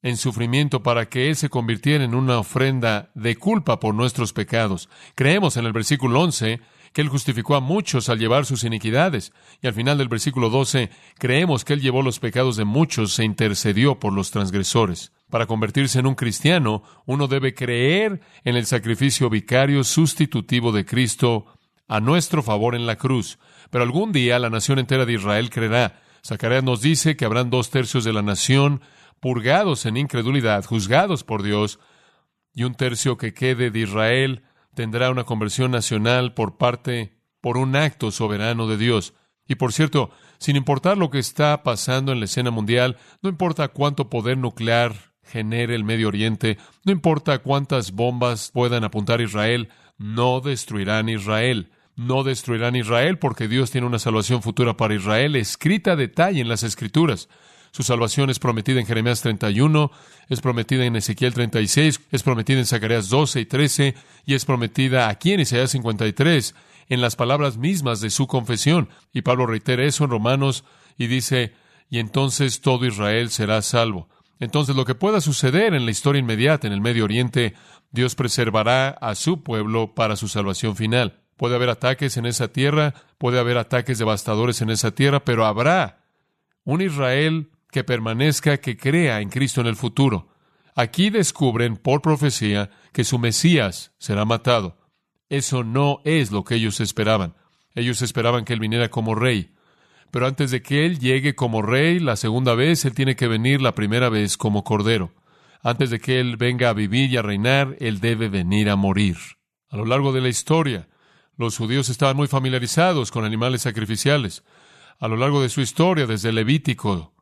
en 0.03 0.17
sufrimiento 0.17 0.83
para 0.83 1.09
que 1.09 1.29
Él 1.29 1.37
se 1.37 1.51
convirtiera 1.51 2.05
en 2.05 2.15
una 2.15 2.39
ofrenda 2.39 3.11
de 3.15 3.37
culpa 3.37 3.81
por 3.81 3.95
nuestros 3.95 4.33
pecados. 4.33 4.89
Creemos 5.15 5.57
en 5.57 5.67
el 5.67 5.73
versículo 5.73 6.21
11 6.21 6.61
que 6.93 7.01
Él 7.01 7.09
justificó 7.09 7.55
a 7.55 7.61
muchos 7.61 8.09
al 8.09 8.19
llevar 8.19 8.47
sus 8.47 8.65
iniquidades. 8.65 9.33
Y 9.63 9.67
al 9.67 9.75
final 9.75 9.99
del 9.99 10.09
versículo 10.09 10.51
12, 10.51 10.91
creemos 11.19 11.65
que 11.65 11.75
Él 11.75 11.81
llevó 11.81 12.03
los 12.03 12.19
pecados 12.19 12.57
de 12.57 12.65
muchos 12.65 13.19
e 13.19 13.25
intercedió 13.25 14.01
por 14.01 14.13
los 14.13 14.31
transgresores. 14.31 15.13
Para 15.31 15.47
convertirse 15.47 16.01
en 16.01 16.07
un 16.07 16.17
cristiano, 16.17 16.83
uno 17.07 17.29
debe 17.29 17.55
creer 17.55 18.21
en 18.45 18.57
el 18.57 18.67
sacrificio 18.67 19.31
vicario 19.31 19.85
sustitutivo 19.85 20.73
de 20.73 20.85
Cristo 20.85 21.47
a 21.87 22.01
nuestro 22.01 22.43
favor 22.43 22.75
en 22.75 22.87
la 22.87 22.97
cruz. 22.97 23.39
Pero 23.71 23.85
algún 23.85 24.11
día 24.11 24.39
la 24.39 24.51
nación 24.51 24.79
entera 24.79 25.07
de 25.07 25.13
Israel 25.13 25.51
creerá. 25.51 26.03
Zacarías 26.27 26.65
nos 26.65 26.83
dice 26.83 27.17
que 27.17 27.25
habrán 27.25 27.51
dos 27.51 27.71
tercios 27.71 28.05
de 28.05 28.13
la 28.13 28.23
nación 28.23 28.81
purgados 29.21 29.87
en 29.87 29.97
incredulidad, 29.97 30.65
juzgados 30.65 31.25
por 31.25 31.43
Dios, 31.43 31.79
y 32.53 32.65
un 32.65 32.75
tercio 32.75 33.17
que 33.17 33.33
quede 33.33 33.71
de 33.71 33.79
Israel 33.79 34.43
tendrá 34.75 35.11
una 35.11 35.25
conversión 35.25 35.71
nacional 35.71 36.35
por 36.35 36.57
parte, 36.57 37.17
por 37.41 37.57
un 37.57 37.77
acto 37.77 38.11
soberano 38.11 38.67
de 38.67 38.77
Dios. 38.77 39.15
Y 39.47 39.57
por 39.57 39.73
cierto, 39.73 40.11
sin 40.39 40.57
importar 40.57 40.97
lo 40.97 41.11
que 41.11 41.19
está 41.19 41.63
pasando 41.63 42.13
en 42.13 42.21
la 42.21 42.27
escena 42.27 42.51
mundial, 42.51 42.97
no 43.23 43.29
importa 43.29 43.69
cuánto 43.69 44.09
poder 44.09 44.39
nuclear 44.39 44.95
genere 45.23 45.75
el 45.75 45.85
Medio 45.85 46.09
Oriente, 46.09 46.59
no 46.85 46.93
importa 46.93 47.39
cuántas 47.39 47.93
bombas 47.93 48.51
puedan 48.53 48.85
apuntar 48.85 49.21
a 49.21 49.25
Israel, 49.25 49.69
no 49.99 50.41
destruirán 50.41 51.09
Israel. 51.09 51.71
No 51.97 52.23
destruirán 52.25 52.77
Israel 52.77 53.19
porque 53.19 53.47
Dios 53.47 53.71
tiene 53.71 53.87
una 53.87 53.99
salvación 53.99 54.41
futura 54.41 54.75
para 54.77 54.95
Israel 54.95 55.37
escrita 55.37 55.93
a 55.93 55.97
detalle 55.97 56.41
en 56.41 56.49
las 56.49 56.63
Escrituras. 56.63 57.29
Su 57.73 57.83
salvación 57.83 58.31
es 58.31 58.39
prometida 58.39 58.81
en 58.81 58.87
Jeremías 58.87 59.23
31, 59.23 59.91
es 60.29 60.41
prometida 60.41 60.85
en 60.85 60.97
Ezequiel 60.97 61.35
36, 61.35 62.01
es 62.11 62.23
prometida 62.23 62.59
en 62.59 62.67
Zacarías 62.67 63.09
12 63.09 63.41
y 63.41 63.47
13 63.47 63.95
y 64.27 64.35
es 64.35 64.45
prometida 64.45 65.09
aquí 65.09 65.33
en 65.33 65.41
Isaías 65.41 65.71
53 65.71 66.55
en 66.89 67.01
las 67.01 67.17
palabras 67.17 67.57
mismas 67.57 68.01
de 68.01 68.11
su 68.11 68.27
confesión. 68.27 68.89
Y 69.13 69.23
Pablo 69.23 69.47
reitera 69.47 69.85
eso 69.85 70.05
en 70.05 70.11
Romanos 70.11 70.65
y 70.99 71.07
dice, 71.07 71.55
y 71.89 71.99
entonces 71.99 72.61
todo 72.61 72.85
Israel 72.87 73.31
será 73.31 73.63
salvo. 73.63 74.09
Entonces 74.41 74.75
lo 74.75 74.85
que 74.85 74.95
pueda 74.95 75.21
suceder 75.21 75.75
en 75.75 75.85
la 75.85 75.91
historia 75.91 76.21
inmediata 76.21 76.67
en 76.67 76.73
el 76.73 76.81
Medio 76.81 77.05
Oriente, 77.05 77.55
Dios 77.93 78.15
preservará 78.15 78.89
a 78.89 79.15
su 79.15 79.43
pueblo 79.43 79.95
para 79.95 80.17
su 80.17 80.29
salvación 80.29 80.77
final. 80.77 81.21
Puede 81.37 81.55
haber 81.55 81.71
ataques 81.71 82.17
en 82.17 82.27
esa 82.27 82.49
tierra, 82.49 82.95
puede 83.19 83.39
haber 83.39 83.59
ataques 83.59 83.99
devastadores 83.99 84.61
en 84.61 84.71
esa 84.71 84.91
tierra, 84.91 85.25
pero 85.25 85.47
habrá 85.47 86.05
un 86.65 86.83
Israel 86.83 87.51
que 87.71 87.85
permanezca, 87.85 88.59
que 88.59 88.77
crea 88.77 89.21
en 89.21 89.29
Cristo 89.29 89.61
en 89.61 89.67
el 89.67 89.77
futuro. 89.77 90.29
Aquí 90.75 91.11
descubren 91.11 91.77
por 91.77 92.03
profecía 92.03 92.71
que 92.93 93.05
su 93.05 93.19
Mesías 93.19 93.93
será 93.99 94.25
matado. 94.25 94.79
Eso 95.29 95.63
no 95.63 96.01
es 96.05 96.33
lo 96.33 96.45
que 96.45 96.57
ellos 96.57 96.81
esperaban. 96.81 97.35
Ellos 97.75 98.03
esperaban 98.03 98.45
que 98.45 98.53
Él 98.53 98.61
viniera 98.61 98.89
como 98.91 99.15
rey. 99.15 99.55
Pero 100.11 100.27
antes 100.27 100.51
de 100.51 100.63
que 100.63 100.87
Él 100.87 100.99
llegue 100.99 101.35
como 101.35 101.63
rey 101.63 102.01
la 102.01 102.17
segunda 102.17 102.55
vez, 102.55 102.85
Él 102.85 102.95
tiene 102.95 103.15
que 103.15 103.29
venir 103.29 103.63
la 103.63 103.75
primera 103.75 104.09
vez 104.09 104.37
como 104.37 104.65
cordero. 104.65 105.15
Antes 105.63 105.91
de 105.91 106.01
que 106.01 106.19
Él 106.19 106.37
venga 106.37 106.71
a 106.71 106.75
vivir 106.75 107.11
y 107.11 107.17
a 107.17 107.23
reinar, 107.23 107.77
Él 107.79 108.01
debe 108.01 108.29
venir 108.29 108.71
a 108.71 108.77
morir. 108.77 109.17
A 109.69 109.77
lo 109.77 109.85
largo 109.85 110.13
de 110.13 110.21
la 110.21 110.29
historia, 110.29 110.89
los 111.37 111.57
judíos 111.57 111.89
estaban 111.89 112.17
muy 112.17 112.27
familiarizados 112.27 113.11
con 113.13 113.25
animales 113.25 113.63
sacrificiales. 113.63 114.43
A 114.99 115.07
lo 115.07 115.17
largo 115.17 115.41
de 115.41 115.49
su 115.49 115.61
historia, 115.61 116.07
desde 116.07 116.33
Levítico, 116.33 117.15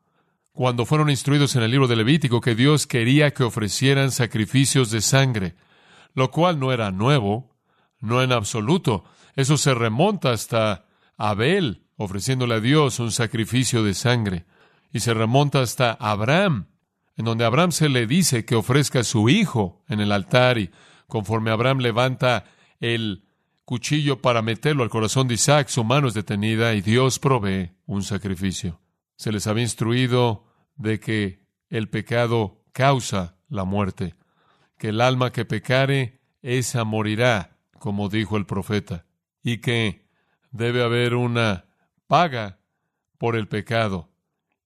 cuando 0.52 0.86
fueron 0.86 1.10
instruidos 1.10 1.54
en 1.56 1.62
el 1.62 1.70
libro 1.70 1.86
de 1.86 1.96
Levítico 1.96 2.40
que 2.40 2.54
Dios 2.54 2.86
quería 2.86 3.32
que 3.32 3.44
ofrecieran 3.44 4.10
sacrificios 4.10 4.90
de 4.90 5.00
sangre, 5.00 5.54
lo 6.14 6.30
cual 6.30 6.58
no 6.58 6.72
era 6.72 6.90
nuevo, 6.90 7.54
no 8.00 8.22
en 8.22 8.32
absoluto. 8.32 9.04
Eso 9.36 9.56
se 9.56 9.74
remonta 9.74 10.32
hasta 10.32 10.86
Abel 11.16 11.84
ofreciéndole 11.98 12.54
a 12.54 12.60
Dios 12.60 13.00
un 13.00 13.12
sacrificio 13.12 13.82
de 13.82 13.92
sangre. 13.92 14.46
Y 14.90 15.00
se 15.00 15.12
remonta 15.12 15.60
hasta 15.60 15.92
Abraham, 15.92 16.68
en 17.16 17.26
donde 17.26 17.44
Abraham 17.44 17.72
se 17.72 17.90
le 17.90 18.06
dice 18.06 18.46
que 18.46 18.54
ofrezca 18.54 19.00
a 19.00 19.04
su 19.04 19.28
hijo 19.28 19.82
en 19.88 20.00
el 20.00 20.12
altar 20.12 20.56
y 20.56 20.70
conforme 21.06 21.50
Abraham 21.50 21.78
levanta 21.80 22.44
el 22.80 23.24
cuchillo 23.64 24.22
para 24.22 24.40
meterlo 24.40 24.82
al 24.82 24.88
corazón 24.88 25.28
de 25.28 25.34
Isaac, 25.34 25.68
su 25.68 25.84
mano 25.84 26.08
es 26.08 26.14
detenida 26.14 26.72
y 26.74 26.80
Dios 26.80 27.18
provee 27.18 27.72
un 27.84 28.02
sacrificio. 28.02 28.80
Se 29.18 29.32
les 29.32 29.46
había 29.48 29.64
instruido 29.64 30.44
de 30.76 31.00
que 31.00 31.44
el 31.68 31.90
pecado 31.90 32.62
causa 32.72 33.36
la 33.48 33.64
muerte, 33.64 34.14
que 34.78 34.90
el 34.90 35.00
alma 35.00 35.32
que 35.32 35.44
pecare, 35.44 36.20
esa 36.40 36.84
morirá, 36.84 37.58
como 37.80 38.08
dijo 38.08 38.36
el 38.36 38.46
profeta, 38.46 39.06
y 39.42 39.58
que 39.58 40.06
debe 40.52 40.84
haber 40.84 41.14
una 41.16 41.64
paga 42.06 42.60
por 43.18 43.34
el 43.34 43.48
pecado, 43.48 44.08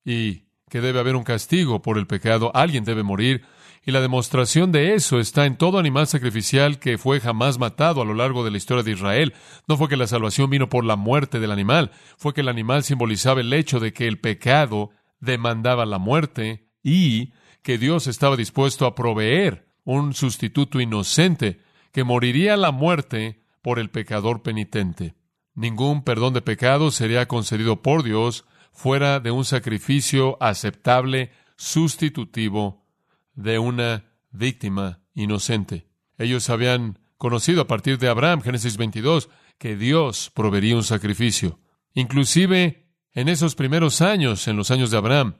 y 0.05 0.45
que 0.69 0.83
debe 0.83 1.01
haber 1.01 1.17
un 1.17 1.25
castigo 1.25 1.81
por 1.81 1.97
el 1.97 2.07
pecado, 2.07 2.53
alguien 2.55 2.85
debe 2.85 3.03
morir, 3.03 3.47
y 3.85 3.91
la 3.91 4.01
demostración 4.01 4.71
de 4.71 4.95
eso 4.95 5.19
está 5.19 5.45
en 5.45 5.57
todo 5.57 5.79
animal 5.79 6.07
sacrificial 6.07 6.79
que 6.79 6.99
fue 6.99 7.21
jamás 7.21 7.59
matado 7.59 8.01
a 8.01 8.05
lo 8.05 8.15
largo 8.15 8.45
de 8.45 8.53
la 8.53 8.57
historia 8.57 8.85
de 8.85 8.93
Israel. 8.93 9.35
No 9.67 9.77
fue 9.77 9.89
que 9.89 9.97
la 9.97 10.07
salvación 10.07 10.51
vino 10.51 10.69
por 10.69 10.85
la 10.85 10.97
muerte 10.97 11.41
del 11.41 11.51
animal, 11.51 11.91
fue 12.17 12.33
que 12.33 12.43
el 12.43 12.49
animal 12.49 12.85
simbolizaba 12.85 13.41
el 13.41 13.53
hecho 13.53 13.81
de 13.81 13.93
que 13.93 14.07
el 14.07 14.21
pecado 14.21 14.91
demandaba 15.21 15.85
la 15.85 15.99
muerte 15.99 16.69
y 16.83 17.33
que 17.63 17.79
Dios 17.79 18.07
estaba 18.07 18.37
dispuesto 18.37 18.87
a 18.87 18.95
proveer 18.95 19.69
un 19.85 20.15
sustituto 20.15 20.81
inocente 20.81 21.61
que 21.93 22.05
moriría 22.05 22.57
la 22.57 22.71
muerte 22.71 23.43
por 23.63 23.79
el 23.79 23.91
pecador 23.91 24.43
penitente. 24.43 25.15
Ningún 25.55 26.03
perdón 26.03 26.35
de 26.35 26.43
pecado 26.43 26.91
sería 26.91 27.27
concedido 27.27 27.83
por 27.83 28.05
Dios 28.05 28.45
fuera 28.73 29.21
de 29.21 29.33
un 29.33 29.45
sacrificio 29.45 30.39
aceptable, 30.41 31.31
sustitutivo 31.57 32.82
de 33.35 33.59
una 33.59 34.05
víctima 34.31 35.01
inocente. 35.15 35.87
Ellos 36.19 36.51
habían 36.51 36.99
conocido 37.19 37.63
a 37.63 37.67
partir 37.67 37.99
de 37.99 38.09
Abraham, 38.09 38.43
Génesis 38.43 38.77
22, 38.77 39.29
que 39.59 39.77
Dios 39.77 40.31
proveería 40.35 40.77
un 40.77 40.85
sacrificio. 40.85 41.61
Inclusive 41.95 42.89
en 43.13 43.29
esos 43.29 43.55
primeros 43.55 44.01
años, 44.01 44.49
en 44.49 44.57
los 44.57 44.71
años 44.71 44.91
de 44.91 44.97
Abraham, 44.97 45.37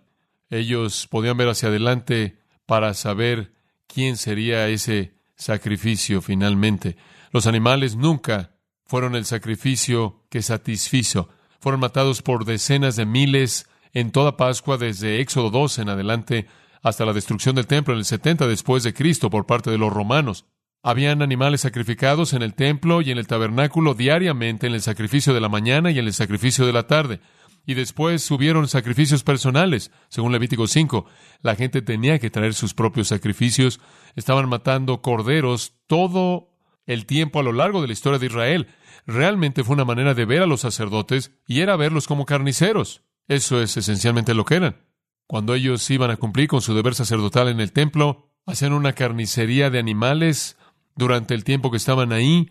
ellos 0.51 1.09
podían 1.09 1.37
ver 1.37 1.49
hacia 1.49 1.69
adelante 1.69 2.39
para 2.67 2.95
saber 2.95 3.53
quién 3.87 4.17
sería 4.17 4.69
ese 4.69 5.15
sacrificio 5.35 6.21
finalmente. 6.21 6.97
Los 7.33 7.47
animales 7.47 7.97
nunca 7.97 8.57
fueron 8.85 9.17
el 9.17 9.25
sacrificio 9.25 10.25
que 10.29 10.43
satisfizo. 10.43 11.31
Fueron 11.61 11.81
matados 11.81 12.21
por 12.21 12.45
decenas 12.45 12.97
de 12.97 13.07
miles 13.07 13.67
en 13.95 14.11
toda 14.11 14.37
Pascua 14.37 14.77
desde 14.77 15.21
Éxodo 15.21 15.51
2 15.51 15.79
en 15.79 15.89
adelante 15.89 16.47
hasta 16.83 17.05
la 17.05 17.13
destrucción 17.13 17.55
del 17.55 17.67
templo 17.67 17.95
en 17.95 17.99
el 17.99 18.05
70 18.05 18.47
después 18.47 18.83
de 18.83 18.95
Cristo 18.95 19.31
por 19.31 19.47
parte 19.47 19.71
de 19.71 19.79
los 19.79 19.93
romanos. 19.93 20.47
Habían 20.83 21.23
animales 21.23 21.61
sacrificados 21.61 22.33
en 22.33 22.43
el 22.43 22.55
templo 22.55 23.03
y 23.03 23.13
en 23.13 23.19
el 23.19 23.29
tabernáculo 23.29 23.95
diariamente 23.95 24.67
en 24.67 24.75
el 24.75 24.83
sacrificio 24.83 25.33
de 25.33 25.41
la 25.41 25.49
mañana 25.49 25.93
y 25.93 25.99
en 25.99 26.07
el 26.07 26.13
sacrificio 26.13 26.67
de 26.67 26.73
la 26.73 26.87
tarde 26.87 27.21
y 27.65 27.75
después 27.75 28.23
subieron 28.23 28.69
sacrificios 28.69 29.23
personales, 29.23 29.91
según 30.09 30.33
Levítico 30.33 30.67
5. 30.67 31.07
La 31.43 31.55
gente 31.55 31.83
tenía 31.83 32.19
que 32.19 32.31
traer 32.31 32.55
sus 32.55 32.75
propios 32.75 33.09
sacrificios, 33.09 33.81
estaban 34.17 34.49
matando 34.49 35.01
corderos 35.03 35.75
todo 35.87 36.51
el 36.87 37.07
tiempo 37.07 37.41
a 37.41 37.43
lo 37.43 37.53
largo 37.53 37.81
de 37.81 37.87
la 37.87 37.93
historia 37.93 38.19
de 38.19 38.27
Israel. 38.27 38.69
Realmente 39.07 39.65
fue 39.65 39.75
una 39.75 39.85
manera 39.85 40.15
de 40.15 40.25
ver 40.25 40.43
a 40.43 40.47
los 40.47 40.61
sacerdotes 40.61 41.33
y 41.47 41.61
era 41.61 41.77
verlos 41.77 42.07
como 42.07 42.27
carniceros. 42.27 43.03
Eso 43.29 43.63
es 43.63 43.77
esencialmente 43.77 44.35
lo 44.35 44.45
que 44.45 44.57
eran. 44.57 44.92
Cuando 45.33 45.55
ellos 45.55 45.91
iban 45.91 46.11
a 46.11 46.19
cumplir 46.19 46.47
con 46.47 46.61
su 46.61 46.75
deber 46.75 46.95
sacerdotal 46.95 47.49
en 47.49 47.59
el 47.59 47.73
templo, 47.73 48.29
hacían 48.45 48.75
una 48.75 48.93
carnicería 48.93 49.71
de 49.71 49.79
animales 49.79 50.59
durante 50.95 51.33
el 51.33 51.43
tiempo 51.43 51.71
que 51.71 51.79
estaban 51.79 52.13
ahí, 52.13 52.51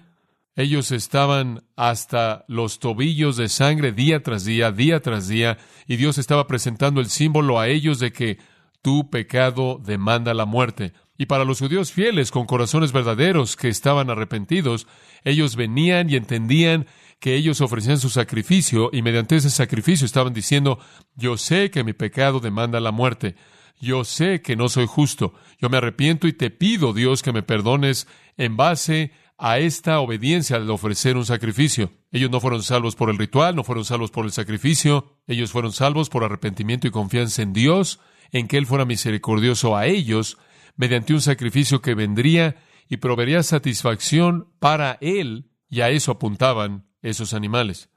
ellos 0.56 0.92
estaban 0.92 1.64
hasta 1.76 2.44
los 2.48 2.80
tobillos 2.80 3.38
de 3.38 3.50
sangre 3.50 3.92
día 3.92 4.24
tras 4.24 4.46
día, 4.46 4.72
día 4.72 5.00
tras 5.00 5.28
día, 5.28 5.60
y 5.86 5.98
Dios 5.98 6.18
estaba 6.18 6.48
presentando 6.48 7.02
el 7.02 7.10
símbolo 7.10 7.60
a 7.60 7.68
ellos 7.68 8.00
de 8.00 8.12
que 8.12 8.40
tu 8.82 9.12
pecado 9.12 9.80
demanda 9.86 10.34
la 10.34 10.46
muerte. 10.46 10.94
Y 11.20 11.28
para 11.28 11.46
los 11.46 11.60
judíos 11.60 11.92
fieles, 11.92 12.32
con 12.32 12.48
corazones 12.48 12.94
verdaderos 12.94 13.58
que 13.58 13.70
estaban 13.70 14.10
arrepentidos, 14.10 14.88
ellos 15.24 15.56
venían 15.56 16.10
y 16.10 16.16
entendían 16.16 16.88
que 17.22 17.36
ellos 17.36 17.62
ofrecían 17.62 18.00
su 18.00 18.10
sacrificio 18.10 18.90
y 18.92 19.04
mediante 19.04 19.36
ese 19.36 19.52
sacrificio 19.52 20.06
estaban 20.06 20.34
diciendo, 20.34 20.80
yo 21.16 21.38
sé 21.38 21.70
que 21.70 21.84
mi 21.84 21.94
pecado 21.94 22.40
demanda 22.40 22.80
la 22.80 22.92
muerte, 22.92 23.36
yo 23.80 24.04
sé 24.04 24.42
que 24.42 24.56
no 24.56 24.70
soy 24.70 24.88
justo, 24.88 25.36
yo 25.60 25.70
me 25.70 25.78
arrepiento 25.78 26.28
y 26.28 26.34
te 26.34 26.50
pido, 26.50 26.94
Dios, 26.94 27.22
que 27.22 27.32
me 27.32 27.44
perdones 27.44 28.08
en 28.38 28.58
base 28.58 29.12
a 29.38 29.60
esta 29.60 30.00
obediencia 30.00 30.56
al 30.56 30.70
ofrecer 30.72 31.16
un 31.16 31.26
sacrificio. 31.26 31.92
Ellos 32.12 32.32
no 32.32 32.40
fueron 32.40 32.64
salvos 32.64 32.96
por 32.96 33.12
el 33.12 33.20
ritual, 33.20 33.56
no 33.56 33.64
fueron 33.64 33.86
salvos 33.86 34.10
por 34.10 34.26
el 34.26 34.32
sacrificio, 34.32 35.20
ellos 35.28 35.52
fueron 35.52 35.74
salvos 35.74 36.10
por 36.10 36.24
arrepentimiento 36.24 36.88
y 36.88 36.92
confianza 36.92 37.44
en 37.44 37.54
Dios, 37.54 38.00
en 38.32 38.48
que 38.48 38.58
Él 38.58 38.66
fuera 38.66 38.86
misericordioso 38.86 39.78
a 39.78 39.86
ellos, 39.86 40.40
mediante 40.76 41.14
un 41.14 41.22
sacrificio 41.22 41.84
que 41.84 41.94
vendría 41.94 42.56
y 42.90 42.98
proveería 42.98 43.44
satisfacción 43.44 44.48
para 44.58 44.98
Él, 45.02 45.52
y 45.70 45.82
a 45.82 45.90
eso 45.90 46.14
apuntaban 46.14 46.91
esos 47.02 47.34
animales. 47.34 47.90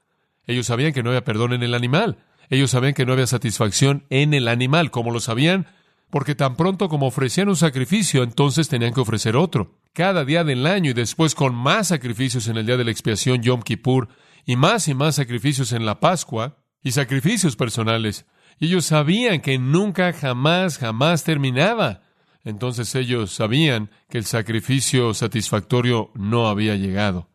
Ellos 0.47 0.67
sabían 0.67 0.93
que 0.93 1.03
no 1.03 1.11
había 1.11 1.25
perdón 1.25 1.53
en 1.53 1.63
el 1.63 1.75
animal. 1.75 2.19
Ellos 2.51 2.71
sabían 2.71 2.95
que 2.95 3.07
no 3.07 3.13
había 3.13 3.27
satisfacción 3.27 4.05
en 4.11 4.35
el 4.35 4.49
animal. 4.49 4.91
¿Cómo 4.91 5.11
lo 5.11 5.21
sabían? 5.21 5.67
Porque 6.11 6.35
tan 6.35 6.57
pronto 6.57 6.89
como 6.89 7.07
ofrecían 7.07 7.49
un 7.49 7.57
sacrificio, 7.57 8.23
entonces 8.23 8.69
tenían 8.69 8.95
que 8.95 9.01
ofrecer 9.01 9.37
otro. 9.37 9.79
Cada 9.93 10.25
día 10.25 10.45
del 10.45 10.67
año 10.67 10.91
y 10.91 10.95
después 10.95 11.35
con 11.35 11.55
más 11.55 11.89
sacrificios 11.89 12.47
en 12.49 12.57
el 12.57 12.67
día 12.67 12.77
de 12.77 12.85
la 12.85 12.91
expiación 12.91 13.43
Yom 13.43 13.63
Kippur 13.63 14.09
y 14.45 14.57
más 14.57 14.89
y 14.89 14.95
más 14.95 15.17
sacrificios 15.17 15.73
en 15.73 15.87
la 15.87 16.01
Pascua 16.01 16.59
y 16.83 16.93
sacrificios 16.93 17.57
personales. 17.57 18.27
Y 18.59 18.67
ellos 18.67 18.85
sabían 18.85 19.41
que 19.41 19.59
nunca, 19.59 20.13
jamás, 20.13 20.79
jamás 20.79 21.25
terminaba. 21.25 22.03
Entonces 22.45 22.95
ellos 22.95 23.33
sabían 23.33 23.91
que 24.09 24.19
el 24.19 24.25
sacrificio 24.25 25.15
satisfactorio 25.15 26.11
no 26.15 26.47
había 26.47 26.77
llegado. 26.77 27.29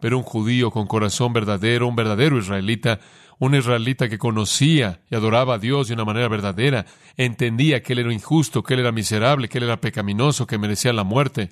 Pero 0.00 0.18
un 0.18 0.24
judío 0.24 0.70
con 0.70 0.86
corazón 0.86 1.32
verdadero, 1.32 1.88
un 1.88 1.96
verdadero 1.96 2.38
israelita, 2.38 3.00
un 3.38 3.54
israelita 3.54 4.08
que 4.08 4.18
conocía 4.18 5.00
y 5.10 5.14
adoraba 5.14 5.54
a 5.54 5.58
Dios 5.58 5.88
de 5.88 5.94
una 5.94 6.04
manera 6.04 6.28
verdadera, 6.28 6.86
entendía 7.16 7.82
que 7.82 7.92
él 7.92 8.00
era 8.00 8.12
injusto, 8.12 8.62
que 8.62 8.74
él 8.74 8.80
era 8.80 8.92
miserable, 8.92 9.48
que 9.48 9.58
él 9.58 9.64
era 9.64 9.80
pecaminoso, 9.80 10.46
que 10.46 10.58
merecía 10.58 10.92
la 10.92 11.04
muerte, 11.04 11.50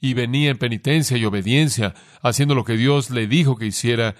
y 0.00 0.14
venía 0.14 0.50
en 0.50 0.58
penitencia 0.58 1.16
y 1.16 1.24
obediencia, 1.24 1.94
haciendo 2.22 2.54
lo 2.54 2.64
que 2.64 2.76
Dios 2.76 3.10
le 3.10 3.26
dijo 3.26 3.56
que 3.56 3.66
hiciera, 3.66 4.14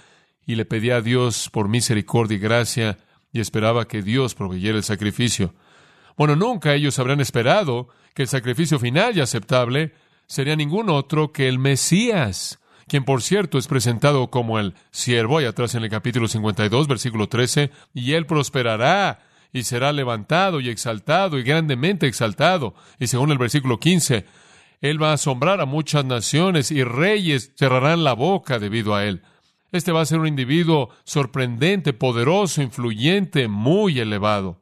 y 0.46 0.54
le 0.54 0.64
pedía 0.64 0.96
a 0.96 1.02
Dios 1.02 1.50
por 1.50 1.68
misericordia 1.68 2.36
y 2.36 2.40
gracia, 2.40 2.98
y 3.32 3.40
esperaba 3.40 3.86
que 3.86 4.02
Dios 4.02 4.34
proveyera 4.34 4.78
el 4.78 4.84
sacrificio. 4.84 5.54
Bueno, 6.16 6.36
nunca 6.36 6.74
ellos 6.74 6.98
habrán 6.98 7.20
esperado 7.20 7.88
que 8.14 8.22
el 8.22 8.28
sacrificio 8.28 8.78
final 8.78 9.16
y 9.16 9.20
aceptable 9.20 9.92
sería 10.26 10.56
ningún 10.56 10.88
otro 10.88 11.32
que 11.32 11.48
el 11.48 11.58
Mesías, 11.58 12.58
quien 12.88 13.04
por 13.04 13.22
cierto 13.22 13.58
es 13.58 13.66
presentado 13.66 14.30
como 14.30 14.58
el 14.58 14.74
siervo, 14.90 15.40
y 15.40 15.44
atrás 15.44 15.74
en 15.74 15.82
el 15.82 15.90
capítulo 15.90 16.28
52, 16.28 16.86
versículo 16.86 17.28
13, 17.28 17.70
y 17.94 18.12
él 18.12 18.26
prosperará 18.26 19.20
y 19.52 19.64
será 19.64 19.92
levantado 19.92 20.60
y 20.60 20.68
exaltado 20.68 21.38
y 21.38 21.42
grandemente 21.42 22.06
exaltado. 22.06 22.74
Y 22.98 23.06
según 23.06 23.32
el 23.32 23.38
versículo 23.38 23.80
15, 23.80 24.26
él 24.80 25.02
va 25.02 25.10
a 25.10 25.14
asombrar 25.14 25.60
a 25.60 25.66
muchas 25.66 26.04
naciones 26.04 26.70
y 26.70 26.84
reyes 26.84 27.52
cerrarán 27.56 28.04
la 28.04 28.12
boca 28.12 28.58
debido 28.58 28.94
a 28.94 29.04
él. 29.04 29.22
Este 29.72 29.92
va 29.92 30.02
a 30.02 30.06
ser 30.06 30.20
un 30.20 30.28
individuo 30.28 30.90
sorprendente, 31.04 31.92
poderoso, 31.92 32.62
influyente, 32.62 33.48
muy 33.48 33.98
elevado. 33.98 34.60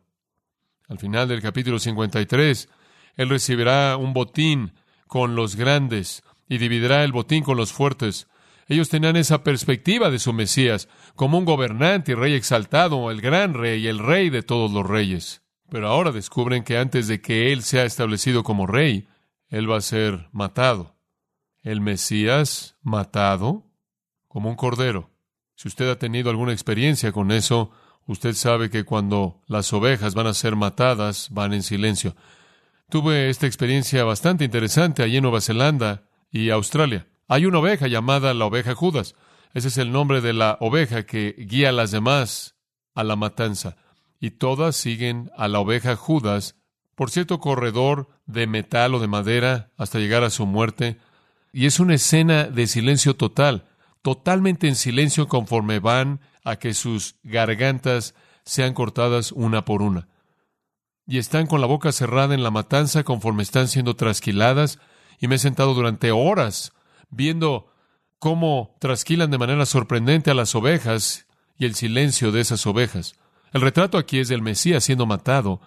Al 0.88 0.98
final 0.98 1.28
del 1.28 1.42
capítulo 1.42 1.78
53, 1.78 2.68
él 3.16 3.28
recibirá 3.28 3.96
un 3.96 4.12
botín 4.12 4.72
con 5.06 5.34
los 5.34 5.56
grandes 5.56 6.22
y 6.54 6.58
dividirá 6.58 7.02
el 7.02 7.12
botín 7.12 7.42
con 7.42 7.56
los 7.56 7.72
fuertes. 7.72 8.28
Ellos 8.68 8.88
tenían 8.88 9.16
esa 9.16 9.42
perspectiva 9.42 10.10
de 10.10 10.18
su 10.18 10.32
Mesías 10.32 10.88
como 11.16 11.36
un 11.36 11.44
gobernante 11.44 12.12
y 12.12 12.14
rey 12.14 12.34
exaltado, 12.34 13.10
el 13.10 13.20
gran 13.20 13.54
rey, 13.54 13.86
el 13.86 13.98
rey 13.98 14.30
de 14.30 14.42
todos 14.42 14.70
los 14.70 14.86
reyes. 14.86 15.42
Pero 15.68 15.88
ahora 15.88 16.12
descubren 16.12 16.62
que 16.62 16.78
antes 16.78 17.08
de 17.08 17.20
que 17.20 17.52
él 17.52 17.62
sea 17.62 17.84
establecido 17.84 18.44
como 18.44 18.66
rey, 18.66 19.08
él 19.48 19.70
va 19.70 19.78
a 19.78 19.82
ser 19.82 20.28
matado. 20.32 20.96
El 21.62 21.80
Mesías 21.80 22.76
matado 22.82 23.66
como 24.28 24.48
un 24.48 24.56
cordero. 24.56 25.10
Si 25.56 25.68
usted 25.68 25.88
ha 25.90 25.98
tenido 25.98 26.30
alguna 26.30 26.52
experiencia 26.52 27.12
con 27.12 27.32
eso, 27.32 27.70
usted 28.06 28.34
sabe 28.34 28.70
que 28.70 28.84
cuando 28.84 29.42
las 29.46 29.72
ovejas 29.72 30.14
van 30.14 30.26
a 30.26 30.34
ser 30.34 30.56
matadas, 30.56 31.28
van 31.30 31.52
en 31.52 31.62
silencio. 31.62 32.14
Tuve 32.88 33.28
esta 33.30 33.46
experiencia 33.46 34.04
bastante 34.04 34.44
interesante 34.44 35.02
allí 35.02 35.16
en 35.16 35.22
Nueva 35.22 35.40
Zelanda 35.40 36.04
y 36.34 36.50
Australia. 36.50 37.06
Hay 37.28 37.46
una 37.46 37.60
oveja 37.60 37.86
llamada 37.86 38.34
la 38.34 38.44
oveja 38.44 38.74
Judas. 38.74 39.14
Ese 39.54 39.68
es 39.68 39.78
el 39.78 39.92
nombre 39.92 40.20
de 40.20 40.32
la 40.32 40.58
oveja 40.60 41.06
que 41.06 41.34
guía 41.38 41.68
a 41.68 41.72
las 41.72 41.92
demás 41.92 42.56
a 42.94 43.04
la 43.04 43.14
matanza. 43.16 43.76
Y 44.20 44.32
todas 44.32 44.74
siguen 44.74 45.30
a 45.36 45.48
la 45.48 45.60
oveja 45.60 45.96
Judas 45.96 46.56
por 46.96 47.10
cierto 47.10 47.38
corredor 47.38 48.08
de 48.26 48.46
metal 48.46 48.94
o 48.94 48.98
de 48.98 49.06
madera 49.06 49.70
hasta 49.76 50.00
llegar 50.00 50.24
a 50.24 50.30
su 50.30 50.44
muerte. 50.44 50.98
Y 51.52 51.66
es 51.66 51.78
una 51.78 51.94
escena 51.94 52.44
de 52.44 52.66
silencio 52.66 53.14
total 53.14 53.68
totalmente 54.04 54.68
en 54.68 54.76
silencio 54.76 55.28
conforme 55.28 55.78
van 55.78 56.20
a 56.44 56.56
que 56.56 56.74
sus 56.74 57.16
gargantas 57.22 58.14
sean 58.44 58.74
cortadas 58.74 59.32
una 59.32 59.64
por 59.64 59.80
una. 59.80 60.08
Y 61.06 61.16
están 61.16 61.46
con 61.46 61.62
la 61.62 61.66
boca 61.66 61.90
cerrada 61.90 62.34
en 62.34 62.42
la 62.42 62.50
matanza 62.50 63.02
conforme 63.02 63.42
están 63.42 63.66
siendo 63.66 63.96
trasquiladas, 63.96 64.78
y 65.20 65.28
me 65.28 65.36
he 65.36 65.38
sentado 65.38 65.74
durante 65.74 66.10
horas 66.12 66.72
viendo 67.10 67.72
cómo 68.18 68.76
trasquilan 68.80 69.30
de 69.30 69.38
manera 69.38 69.66
sorprendente 69.66 70.30
a 70.30 70.34
las 70.34 70.54
ovejas 70.54 71.26
y 71.58 71.66
el 71.66 71.74
silencio 71.74 72.32
de 72.32 72.40
esas 72.40 72.66
ovejas. 72.66 73.14
El 73.52 73.60
retrato 73.60 73.98
aquí 73.98 74.18
es 74.18 74.28
del 74.28 74.42
Mesías 74.42 74.84
siendo 74.84 75.06
matado 75.06 75.60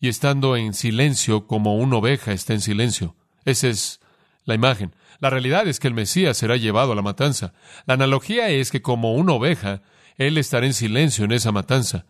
y 0.00 0.08
estando 0.08 0.56
en 0.56 0.74
silencio 0.74 1.46
como 1.46 1.76
una 1.76 1.96
oveja 1.96 2.32
está 2.32 2.52
en 2.52 2.60
silencio. 2.60 3.16
Esa 3.44 3.68
es 3.68 4.00
la 4.44 4.54
imagen. 4.54 4.94
La 5.20 5.30
realidad 5.30 5.66
es 5.66 5.80
que 5.80 5.88
el 5.88 5.94
Mesías 5.94 6.36
será 6.36 6.56
llevado 6.56 6.92
a 6.92 6.94
la 6.94 7.02
matanza. 7.02 7.54
La 7.86 7.94
analogía 7.94 8.50
es 8.50 8.70
que 8.70 8.82
como 8.82 9.14
una 9.14 9.32
oveja, 9.32 9.82
Él 10.16 10.38
estará 10.38 10.66
en 10.66 10.74
silencio 10.74 11.24
en 11.24 11.32
esa 11.32 11.52
matanza. 11.52 12.06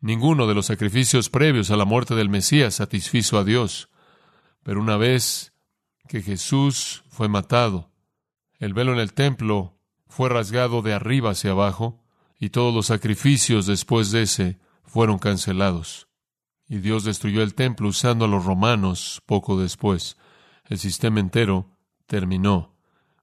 Ninguno 0.00 0.46
de 0.46 0.54
los 0.54 0.66
sacrificios 0.66 1.30
previos 1.30 1.70
a 1.70 1.76
la 1.76 1.84
muerte 1.84 2.14
del 2.14 2.28
Mesías 2.28 2.74
satisfizo 2.74 3.38
a 3.38 3.44
Dios. 3.44 3.88
Pero 4.62 4.80
una 4.80 4.96
vez 4.96 5.53
que 6.08 6.22
Jesús 6.22 7.04
fue 7.08 7.28
matado, 7.28 7.90
el 8.58 8.72
velo 8.72 8.92
en 8.92 9.00
el 9.00 9.12
templo 9.12 9.78
fue 10.08 10.28
rasgado 10.28 10.80
de 10.82 10.94
arriba 10.94 11.30
hacia 11.30 11.50
abajo, 11.50 12.02
y 12.38 12.50
todos 12.50 12.74
los 12.74 12.86
sacrificios 12.86 13.66
después 13.66 14.10
de 14.10 14.22
ese 14.22 14.58
fueron 14.84 15.18
cancelados. 15.18 16.08
Y 16.68 16.78
Dios 16.78 17.04
destruyó 17.04 17.42
el 17.42 17.54
templo 17.54 17.88
usando 17.88 18.24
a 18.24 18.28
los 18.28 18.44
romanos 18.44 19.22
poco 19.26 19.60
después. 19.60 20.16
El 20.64 20.78
sistema 20.78 21.20
entero 21.20 21.70
terminó, 22.06 22.76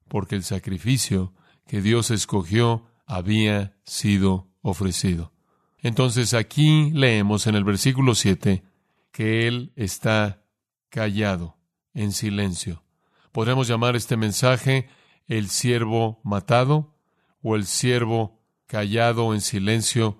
porque 0.08 0.36
el 0.36 0.44
sacrificio 0.44 1.34
que 1.66 1.82
Dios 1.82 2.12
escogió 2.12 2.86
había 3.06 3.78
sido 3.84 4.50
ofrecido. 4.62 5.34
Entonces 5.80 6.34
aquí 6.34 6.92
leemos 6.92 7.48
en 7.48 7.56
el 7.56 7.64
versículo 7.64 8.16
7 8.16 8.64
que 9.12 9.48
Él 9.48 9.74
está 9.76 10.44
callado, 10.90 11.58
en 11.94 12.12
silencio. 12.12 12.84
Podríamos 13.32 13.68
llamar 13.68 13.96
este 13.96 14.18
mensaje 14.18 14.90
el 15.28 15.50
siervo 15.50 16.20
matado, 16.24 16.94
o 17.42 17.56
el 17.56 17.66
siervo 17.66 18.40
callado 18.68 19.34
en 19.34 19.42
silencio, 19.42 20.18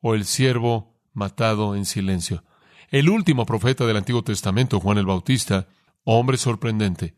o 0.00 0.14
el 0.14 0.24
siervo 0.24 0.94
matado 1.12 1.74
en 1.74 1.84
silencio. 1.84 2.44
El 2.90 3.08
último 3.08 3.46
profeta 3.46 3.86
del 3.86 3.96
Antiguo 3.96 4.22
Testamento, 4.22 4.80
Juan 4.80 4.98
el 4.98 5.06
Bautista, 5.06 5.66
hombre 6.04 6.36
sorprendente, 6.36 7.14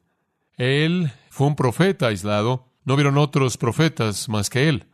él 0.57 1.13
fue 1.31 1.47
un 1.47 1.57
profeta 1.57 2.07
aislado, 2.07 2.69
no 2.85 2.97
vieron 2.97 3.19
otros 3.19 3.57
profetas 3.57 4.29
más 4.29 4.51
que 4.51 4.69
él. 4.69 4.87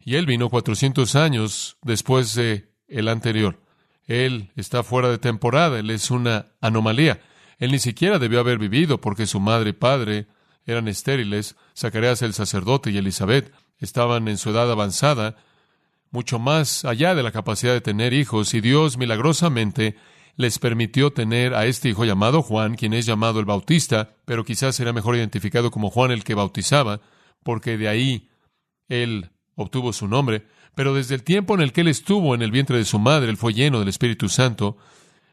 Y 0.00 0.16
él 0.16 0.26
vino 0.26 0.48
400 0.48 1.14
años 1.16 1.76
después 1.82 2.34
de 2.34 2.70
el 2.88 3.08
anterior. 3.08 3.60
Él 4.06 4.50
está 4.56 4.82
fuera 4.82 5.08
de 5.08 5.18
temporada, 5.18 5.78
él 5.78 5.90
es 5.90 6.10
una 6.10 6.46
anomalía. 6.60 7.20
Él 7.58 7.72
ni 7.72 7.78
siquiera 7.78 8.18
debió 8.18 8.40
haber 8.40 8.58
vivido 8.58 9.00
porque 9.00 9.26
su 9.26 9.40
madre 9.40 9.70
y 9.70 9.74
padre 9.74 10.26
eran 10.66 10.88
estériles. 10.88 11.56
Zacarías 11.76 12.22
el 12.22 12.34
sacerdote 12.34 12.90
y 12.90 12.98
Elizabeth 12.98 13.52
estaban 13.78 14.28
en 14.28 14.38
su 14.38 14.50
edad 14.50 14.70
avanzada, 14.70 15.36
mucho 16.10 16.38
más 16.38 16.84
allá 16.84 17.14
de 17.14 17.22
la 17.22 17.32
capacidad 17.32 17.72
de 17.72 17.80
tener 17.80 18.12
hijos, 18.12 18.54
y 18.54 18.60
Dios 18.60 18.98
milagrosamente 18.98 19.96
les 20.36 20.58
permitió 20.58 21.12
tener 21.12 21.54
a 21.54 21.66
este 21.66 21.88
hijo 21.88 22.04
llamado 22.04 22.42
Juan, 22.42 22.74
quien 22.74 22.94
es 22.94 23.06
llamado 23.06 23.40
el 23.40 23.46
Bautista, 23.46 24.14
pero 24.24 24.44
quizás 24.44 24.76
será 24.76 24.92
mejor 24.92 25.16
identificado 25.16 25.70
como 25.70 25.90
Juan 25.90 26.10
el 26.10 26.24
que 26.24 26.34
bautizaba, 26.34 27.00
porque 27.42 27.76
de 27.76 27.88
ahí 27.88 28.28
él 28.88 29.30
obtuvo 29.54 29.92
su 29.92 30.08
nombre, 30.08 30.46
pero 30.74 30.94
desde 30.94 31.14
el 31.14 31.22
tiempo 31.22 31.54
en 31.54 31.60
el 31.60 31.72
que 31.72 31.82
él 31.82 31.88
estuvo 31.88 32.34
en 32.34 32.42
el 32.42 32.50
vientre 32.50 32.78
de 32.78 32.84
su 32.84 32.98
madre, 32.98 33.30
él 33.30 33.36
fue 33.36 33.52
lleno 33.52 33.78
del 33.78 33.88
Espíritu 33.88 34.28
Santo. 34.28 34.78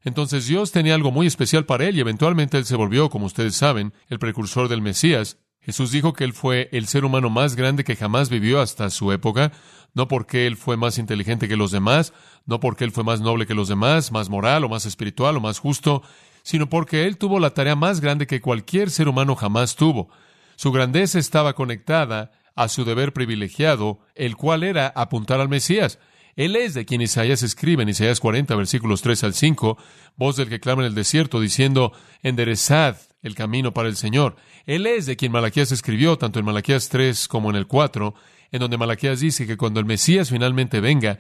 Entonces 0.04 0.48
Dios 0.48 0.72
tenía 0.72 0.96
algo 0.96 1.12
muy 1.12 1.28
especial 1.28 1.66
para 1.66 1.86
él 1.86 1.98
y 1.98 2.00
eventualmente 2.00 2.58
él 2.58 2.66
se 2.66 2.76
volvió, 2.76 3.10
como 3.10 3.26
ustedes 3.26 3.56
saben, 3.56 3.94
el 4.08 4.20
precursor 4.20 4.70
del 4.70 4.82
Mesías. 4.82 5.38
Jesús 5.62 5.92
dijo 5.92 6.14
que 6.14 6.24
él 6.24 6.34
fue 6.34 6.70
el 6.72 6.88
ser 6.88 7.04
humano 7.04 7.30
más 7.30 7.56
grande 7.56 7.84
que 7.84 7.96
jamás 7.96 8.30
vivió 8.30 8.62
hasta 8.62 8.90
su 8.90 9.12
época, 9.12 9.52
no 9.94 10.08
porque 10.08 10.48
él 10.48 10.56
fue 10.56 10.78
más 10.78 10.98
inteligente 10.98 11.48
que 11.48 11.58
los 11.58 11.72
demás, 11.72 12.14
no 12.46 12.60
porque 12.60 12.86
él 12.86 12.92
fue 12.92 13.04
más 13.04 13.20
noble 13.20 13.46
que 13.46 13.54
los 13.54 13.68
demás, 13.68 14.12
más 14.12 14.30
moral 14.30 14.64
o 14.64 14.70
más 14.70 14.86
espiritual 14.86 15.36
o 15.38 15.42
más 15.42 15.60
justo, 15.60 16.02
sino 16.44 16.70
porque 16.70 17.06
él 17.06 17.18
tuvo 17.18 17.40
la 17.40 17.54
tarea 17.54 17.76
más 17.76 18.00
grande 18.00 18.26
que 18.26 18.42
cualquier 18.42 18.90
ser 18.90 19.10
humano 19.10 19.36
jamás 19.36 19.76
tuvo. 19.76 20.10
Su 20.56 20.72
grandeza 20.72 21.20
estaba 21.20 21.54
conectada 21.54 22.32
a 22.56 22.68
su 22.68 22.84
deber 22.86 23.14
privilegiado, 23.14 24.00
el 24.16 24.36
cual 24.36 24.64
era 24.64 24.88
apuntar 24.96 25.40
al 25.40 25.50
Mesías. 25.50 26.00
Él 26.40 26.56
es 26.56 26.74
de 26.74 26.86
quien 26.86 27.02
Isaías 27.02 27.44
escribe 27.44 27.84
en 27.84 27.90
Isaías 27.90 28.22
40, 28.22 28.56
versículos 28.56 29.02
3 29.02 29.26
al 29.26 29.34
5, 29.34 29.78
voz 30.16 30.38
del 30.38 30.48
que 30.48 30.62
clama 30.62 30.84
en 30.84 30.88
el 30.88 30.96
desierto, 30.96 31.42
diciendo, 31.42 31.92
enderezad 32.24 32.96
el 33.22 33.36
camino 33.36 33.74
para 33.74 33.90
el 33.90 33.98
Señor. 33.98 34.38
Él 34.66 34.88
es 34.88 35.06
de 35.06 35.18
quien 35.18 35.34
Malaquías 35.34 35.74
escribió, 35.74 36.18
tanto 36.18 36.40
en 36.40 36.46
Malaquías 36.46 36.88
3 36.88 37.28
como 37.28 37.50
en 37.50 37.58
el 37.58 37.68
4, 37.68 38.14
en 38.54 38.60
donde 38.62 38.78
Malaquías 38.78 39.20
dice 39.20 39.46
que 39.46 39.58
cuando 39.58 39.82
el 39.82 39.86
Mesías 39.86 40.30
finalmente 40.30 40.80
venga, 40.80 41.20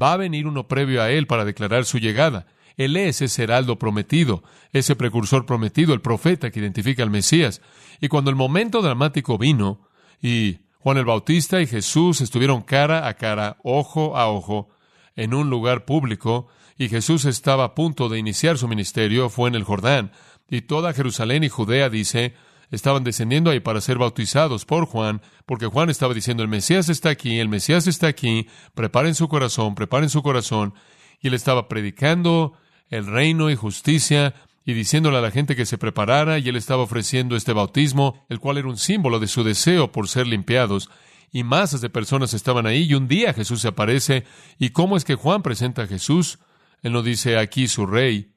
va 0.00 0.12
a 0.12 0.16
venir 0.16 0.46
uno 0.46 0.68
previo 0.68 1.02
a 1.02 1.10
él 1.10 1.26
para 1.26 1.44
declarar 1.44 1.84
su 1.84 1.98
llegada. 1.98 2.46
Él 2.76 2.96
es 2.96 3.20
ese 3.20 3.42
heraldo 3.42 3.80
prometido, 3.80 4.44
ese 4.72 4.94
precursor 4.94 5.44
prometido, 5.44 5.92
el 5.92 6.02
profeta 6.02 6.52
que 6.52 6.60
identifica 6.60 7.02
al 7.02 7.10
Mesías. 7.10 7.62
Y 8.00 8.06
cuando 8.06 8.30
el 8.30 8.36
momento 8.36 8.80
dramático 8.80 9.38
vino, 9.38 9.88
y 10.22 10.58
Juan 10.82 10.98
el 10.98 11.04
Bautista 11.04 11.60
y 11.60 11.68
Jesús 11.68 12.20
estuvieron 12.20 12.62
cara 12.62 13.06
a 13.06 13.14
cara, 13.14 13.56
ojo 13.62 14.16
a 14.16 14.26
ojo, 14.26 14.68
en 15.14 15.32
un 15.32 15.48
lugar 15.48 15.84
público, 15.84 16.48
y 16.76 16.88
Jesús 16.88 17.24
estaba 17.24 17.62
a 17.62 17.74
punto 17.76 18.08
de 18.08 18.18
iniciar 18.18 18.58
su 18.58 18.66
ministerio, 18.66 19.28
fue 19.28 19.48
en 19.48 19.54
el 19.54 19.62
Jordán, 19.62 20.10
y 20.50 20.62
toda 20.62 20.92
Jerusalén 20.92 21.44
y 21.44 21.48
Judea, 21.48 21.88
dice, 21.88 22.34
estaban 22.72 23.04
descendiendo 23.04 23.52
ahí 23.52 23.60
para 23.60 23.80
ser 23.80 23.96
bautizados 23.96 24.64
por 24.64 24.86
Juan, 24.86 25.22
porque 25.46 25.66
Juan 25.66 25.88
estaba 25.88 26.14
diciendo, 26.14 26.42
el 26.42 26.48
Mesías 26.48 26.88
está 26.88 27.10
aquí, 27.10 27.38
el 27.38 27.48
Mesías 27.48 27.86
está 27.86 28.08
aquí, 28.08 28.48
preparen 28.74 29.14
su 29.14 29.28
corazón, 29.28 29.76
preparen 29.76 30.10
su 30.10 30.20
corazón, 30.24 30.74
y 31.20 31.28
él 31.28 31.34
estaba 31.34 31.68
predicando 31.68 32.54
el 32.88 33.06
reino 33.06 33.50
y 33.50 33.54
justicia, 33.54 34.34
y 34.64 34.74
diciéndole 34.74 35.18
a 35.18 35.22
la 35.22 35.30
gente 35.30 35.56
que 35.56 35.66
se 35.66 35.78
preparara, 35.78 36.38
y 36.38 36.48
él 36.48 36.56
estaba 36.56 36.82
ofreciendo 36.82 37.36
este 37.36 37.52
bautismo, 37.52 38.24
el 38.28 38.40
cual 38.40 38.58
era 38.58 38.68
un 38.68 38.78
símbolo 38.78 39.18
de 39.18 39.28
su 39.28 39.44
deseo 39.44 39.92
por 39.92 40.08
ser 40.08 40.26
limpiados, 40.26 40.90
y 41.30 41.44
masas 41.44 41.80
de 41.80 41.90
personas 41.90 42.34
estaban 42.34 42.66
ahí, 42.66 42.84
y 42.84 42.94
un 42.94 43.08
día 43.08 43.32
Jesús 43.32 43.60
se 43.60 43.68
aparece, 43.68 44.24
y 44.58 44.70
cómo 44.70 44.96
es 44.96 45.04
que 45.04 45.14
Juan 45.14 45.42
presenta 45.42 45.82
a 45.82 45.86
Jesús, 45.86 46.38
él 46.82 46.92
no 46.92 47.02
dice 47.02 47.38
aquí 47.38 47.68
su 47.68 47.86
rey, 47.86 48.34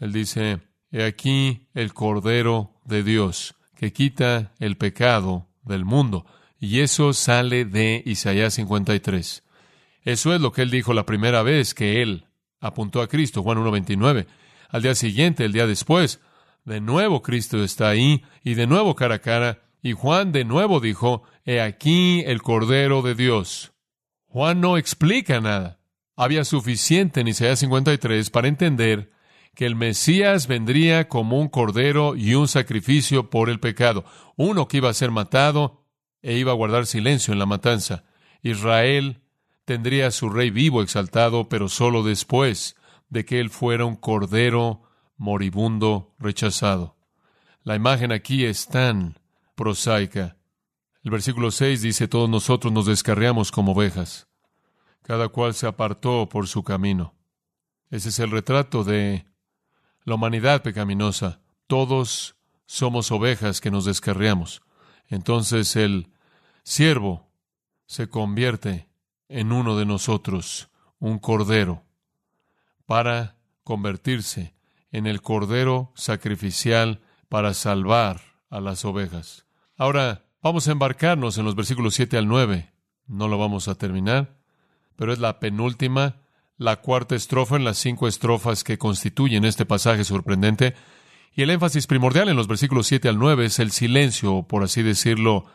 él 0.00 0.12
dice, 0.12 0.60
he 0.90 1.04
aquí 1.04 1.68
el 1.74 1.92
Cordero 1.94 2.72
de 2.84 3.02
Dios 3.02 3.54
que 3.76 3.92
quita 3.92 4.52
el 4.58 4.76
pecado 4.76 5.48
del 5.62 5.84
mundo. 5.84 6.26
Y 6.58 6.80
eso 6.80 7.12
sale 7.12 7.64
de 7.64 8.02
Isaías 8.06 8.54
53. 8.54 9.42
Eso 10.02 10.34
es 10.34 10.40
lo 10.40 10.52
que 10.52 10.62
él 10.62 10.70
dijo 10.70 10.94
la 10.94 11.06
primera 11.06 11.42
vez 11.42 11.74
que 11.74 12.02
él 12.02 12.26
apuntó 12.60 13.02
a 13.02 13.08
Cristo, 13.08 13.42
Juan 13.42 13.58
1.29. 13.58 14.26
Al 14.74 14.82
día 14.82 14.96
siguiente, 14.96 15.44
el 15.44 15.52
día 15.52 15.68
después, 15.68 16.20
de 16.64 16.80
nuevo 16.80 17.22
Cristo 17.22 17.62
está 17.62 17.90
ahí 17.90 18.24
y 18.42 18.54
de 18.54 18.66
nuevo 18.66 18.96
cara 18.96 19.14
a 19.14 19.18
cara. 19.20 19.62
Y 19.84 19.92
Juan 19.92 20.32
de 20.32 20.44
nuevo 20.44 20.80
dijo, 20.80 21.22
He 21.44 21.60
aquí 21.60 22.24
el 22.26 22.42
Cordero 22.42 23.00
de 23.00 23.14
Dios. 23.14 23.72
Juan 24.26 24.60
no 24.60 24.76
explica 24.76 25.40
nada. 25.40 25.78
Había 26.16 26.44
suficiente 26.44 27.20
en 27.20 27.28
Isaías 27.28 27.60
53 27.60 28.30
para 28.30 28.48
entender 28.48 29.12
que 29.54 29.64
el 29.64 29.76
Mesías 29.76 30.48
vendría 30.48 31.06
como 31.06 31.38
un 31.38 31.46
cordero 31.46 32.16
y 32.16 32.34
un 32.34 32.48
sacrificio 32.48 33.30
por 33.30 33.50
el 33.50 33.60
pecado, 33.60 34.04
uno 34.34 34.66
que 34.66 34.78
iba 34.78 34.90
a 34.90 34.94
ser 34.94 35.12
matado 35.12 35.86
e 36.20 36.36
iba 36.36 36.50
a 36.50 36.56
guardar 36.56 36.86
silencio 36.86 37.32
en 37.32 37.38
la 37.38 37.46
matanza. 37.46 38.02
Israel 38.42 39.20
tendría 39.66 40.08
a 40.08 40.10
su 40.10 40.30
rey 40.30 40.50
vivo 40.50 40.82
exaltado, 40.82 41.48
pero 41.48 41.68
solo 41.68 42.02
después 42.02 42.74
de 43.08 43.24
que 43.24 43.40
él 43.40 43.50
fuera 43.50 43.84
un 43.84 43.96
cordero 43.96 44.82
moribundo 45.16 46.14
rechazado. 46.18 46.96
La 47.62 47.76
imagen 47.76 48.12
aquí 48.12 48.44
es 48.44 48.66
tan 48.66 49.18
prosaica. 49.54 50.36
El 51.02 51.10
versículo 51.10 51.50
6 51.50 51.82
dice, 51.82 52.08
todos 52.08 52.28
nosotros 52.28 52.72
nos 52.72 52.86
descarriamos 52.86 53.50
como 53.50 53.72
ovejas. 53.72 54.28
Cada 55.02 55.28
cual 55.28 55.54
se 55.54 55.66
apartó 55.66 56.28
por 56.28 56.48
su 56.48 56.62
camino. 56.62 57.14
Ese 57.90 58.08
es 58.08 58.18
el 58.18 58.30
retrato 58.30 58.84
de 58.84 59.26
la 60.04 60.14
humanidad 60.14 60.62
pecaminosa. 60.62 61.40
Todos 61.66 62.36
somos 62.66 63.12
ovejas 63.12 63.60
que 63.60 63.70
nos 63.70 63.84
descarriamos. 63.84 64.62
Entonces 65.08 65.76
el 65.76 66.10
siervo 66.62 67.30
se 67.86 68.08
convierte 68.08 68.88
en 69.28 69.52
uno 69.52 69.76
de 69.76 69.86
nosotros, 69.86 70.70
un 70.98 71.18
cordero, 71.18 71.83
para 72.86 73.36
convertirse 73.62 74.54
en 74.90 75.06
el 75.06 75.22
cordero 75.22 75.92
sacrificial 75.94 77.00
para 77.28 77.54
salvar 77.54 78.20
a 78.50 78.60
las 78.60 78.84
ovejas. 78.84 79.46
Ahora 79.76 80.26
vamos 80.42 80.68
a 80.68 80.72
embarcarnos 80.72 81.38
en 81.38 81.44
los 81.44 81.56
versículos 81.56 81.94
7 81.94 82.16
al 82.16 82.28
9. 82.28 82.72
No 83.06 83.28
lo 83.28 83.38
vamos 83.38 83.68
a 83.68 83.74
terminar, 83.74 84.38
pero 84.96 85.12
es 85.12 85.18
la 85.18 85.40
penúltima 85.40 86.20
la 86.56 86.80
cuarta 86.80 87.16
estrofa 87.16 87.56
en 87.56 87.64
las 87.64 87.78
cinco 87.78 88.06
estrofas 88.06 88.64
que 88.64 88.78
constituyen 88.78 89.44
este 89.44 89.66
pasaje 89.66 90.04
sorprendente. 90.04 90.74
Y 91.34 91.42
el 91.42 91.50
énfasis 91.50 91.86
primordial 91.86 92.28
en 92.28 92.36
los 92.36 92.46
versículos 92.46 92.86
7 92.86 93.08
al 93.08 93.18
9 93.18 93.46
es 93.46 93.58
el 93.58 93.72
silencio, 93.72 94.44
por 94.44 94.62
así 94.62 94.82
decirlo, 94.82 95.46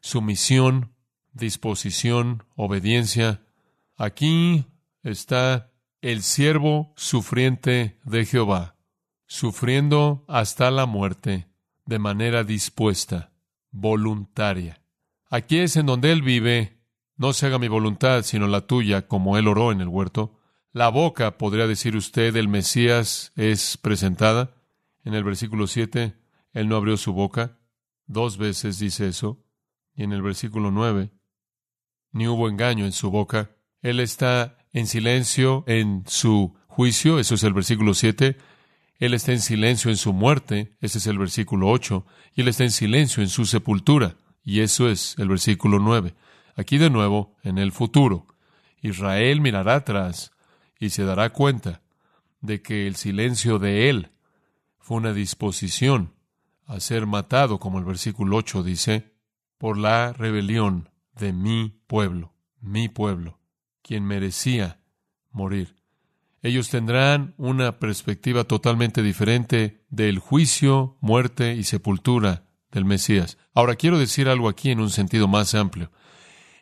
sumisión, 0.00 0.92
disposición, 1.32 2.44
obediencia. 2.54 3.42
Aquí 3.96 4.66
está 5.02 5.72
el 6.06 6.22
siervo 6.22 6.92
sufriente 6.94 7.98
de 8.04 8.24
Jehová, 8.24 8.76
sufriendo 9.26 10.24
hasta 10.28 10.70
la 10.70 10.86
muerte 10.86 11.48
de 11.84 11.98
manera 11.98 12.44
dispuesta, 12.44 13.32
voluntaria. 13.72 14.84
Aquí 15.28 15.58
es 15.58 15.74
en 15.74 15.86
donde 15.86 16.12
él 16.12 16.22
vive 16.22 16.76
no 17.16 17.32
se 17.32 17.46
haga 17.46 17.58
mi 17.58 17.66
voluntad, 17.66 18.22
sino 18.22 18.46
la 18.46 18.68
tuya, 18.68 19.08
como 19.08 19.36
él 19.36 19.48
oró 19.48 19.72
en 19.72 19.80
el 19.80 19.88
huerto. 19.88 20.38
La 20.70 20.90
boca, 20.90 21.38
podría 21.38 21.66
decir 21.66 21.96
usted, 21.96 22.36
el 22.36 22.46
Mesías 22.46 23.32
es 23.34 23.76
presentada. 23.76 24.54
En 25.02 25.14
el 25.14 25.24
versículo 25.24 25.66
7, 25.66 26.14
él 26.52 26.68
no 26.68 26.76
abrió 26.76 26.96
su 26.96 27.14
boca. 27.14 27.58
Dos 28.06 28.38
veces 28.38 28.78
dice 28.78 29.08
eso. 29.08 29.44
Y 29.92 30.04
en 30.04 30.12
el 30.12 30.22
versículo 30.22 30.70
9, 30.70 31.10
ni 32.12 32.28
hubo 32.28 32.48
engaño 32.48 32.84
en 32.84 32.92
su 32.92 33.10
boca. 33.10 33.56
Él 33.80 33.98
está 33.98 34.58
en 34.76 34.86
silencio 34.86 35.64
en 35.66 36.04
su 36.06 36.54
juicio, 36.66 37.18
eso 37.18 37.34
es 37.34 37.42
el 37.44 37.54
versículo 37.54 37.94
7. 37.94 38.36
Él 38.98 39.14
está 39.14 39.32
en 39.32 39.40
silencio 39.40 39.90
en 39.90 39.96
su 39.96 40.12
muerte, 40.12 40.76
ese 40.82 40.98
es 40.98 41.06
el 41.06 41.16
versículo 41.16 41.70
8. 41.70 42.04
Y 42.34 42.42
él 42.42 42.48
está 42.48 42.64
en 42.64 42.70
silencio 42.70 43.22
en 43.22 43.30
su 43.30 43.46
sepultura, 43.46 44.16
y 44.44 44.60
eso 44.60 44.90
es 44.90 45.14
el 45.16 45.30
versículo 45.30 45.78
9. 45.78 46.14
Aquí 46.56 46.76
de 46.76 46.90
nuevo, 46.90 47.34
en 47.42 47.56
el 47.56 47.72
futuro, 47.72 48.26
Israel 48.82 49.40
mirará 49.40 49.76
atrás 49.76 50.32
y 50.78 50.90
se 50.90 51.04
dará 51.04 51.30
cuenta 51.30 51.80
de 52.42 52.60
que 52.60 52.86
el 52.86 52.96
silencio 52.96 53.58
de 53.58 53.88
él 53.88 54.10
fue 54.78 54.98
una 54.98 55.14
disposición 55.14 56.12
a 56.66 56.80
ser 56.80 57.06
matado, 57.06 57.58
como 57.58 57.78
el 57.78 57.86
versículo 57.86 58.36
8 58.36 58.62
dice, 58.62 59.14
por 59.56 59.78
la 59.78 60.12
rebelión 60.12 60.90
de 61.14 61.32
mi 61.32 61.80
pueblo, 61.86 62.34
mi 62.60 62.90
pueblo, 62.90 63.38
quien 63.86 64.04
merecía 64.04 64.80
morir. 65.30 65.76
Ellos 66.42 66.70
tendrán 66.70 67.34
una 67.36 67.78
perspectiva 67.78 68.42
totalmente 68.42 69.00
diferente 69.00 69.84
del 69.90 70.18
juicio, 70.18 70.96
muerte 71.00 71.54
y 71.54 71.62
sepultura 71.62 72.46
del 72.72 72.84
Mesías. 72.84 73.38
Ahora 73.54 73.76
quiero 73.76 73.96
decir 73.98 74.28
algo 74.28 74.48
aquí 74.48 74.70
en 74.72 74.80
un 74.80 74.90
sentido 74.90 75.28
más 75.28 75.54
amplio. 75.54 75.92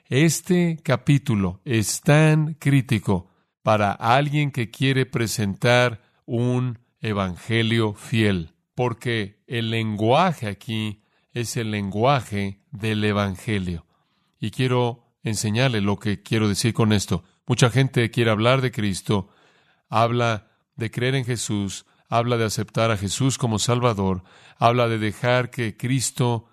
Este 0.09 0.79
capítulo 0.83 1.63
es 1.65 2.03
tan 2.03 2.55
crítico 2.55 3.31
para 3.63 3.93
alguien 3.93 4.51
que 4.51 4.71
quiere 4.71 5.07
presentar 5.07 6.03
un 6.27 6.79
evangelio 7.01 7.95
fiel, 7.95 8.53
porque 8.75 9.43
el 9.47 9.71
lenguaje 9.71 10.47
aquí 10.47 11.03
es 11.33 11.57
el 11.57 11.71
lenguaje 11.71 12.61
del 12.71 13.03
evangelio. 13.03 13.87
Y 14.39 14.51
quiero 14.51 15.04
enseñarle 15.25 15.81
lo 15.81 15.99
que 15.99 16.23
quiero 16.23 16.49
decir 16.49 16.73
con 16.73 16.93
esto. 16.93 17.25
Mucha 17.47 17.71
gente 17.71 18.11
quiere 18.11 18.31
hablar 18.31 18.61
de 18.61 18.71
Cristo, 18.71 19.29
habla 19.89 20.51
de 20.77 20.91
creer 20.91 21.17
en 21.17 21.25
Jesús, 21.25 21.87
habla 22.09 22.37
de 22.37 22.45
aceptar 22.45 22.91
a 22.91 22.97
Jesús 22.97 23.39
como 23.39 23.59
Salvador, 23.59 24.23
habla 24.59 24.89
de 24.89 24.99
dejar 24.99 25.51
que 25.51 25.77
Cristo 25.77 26.49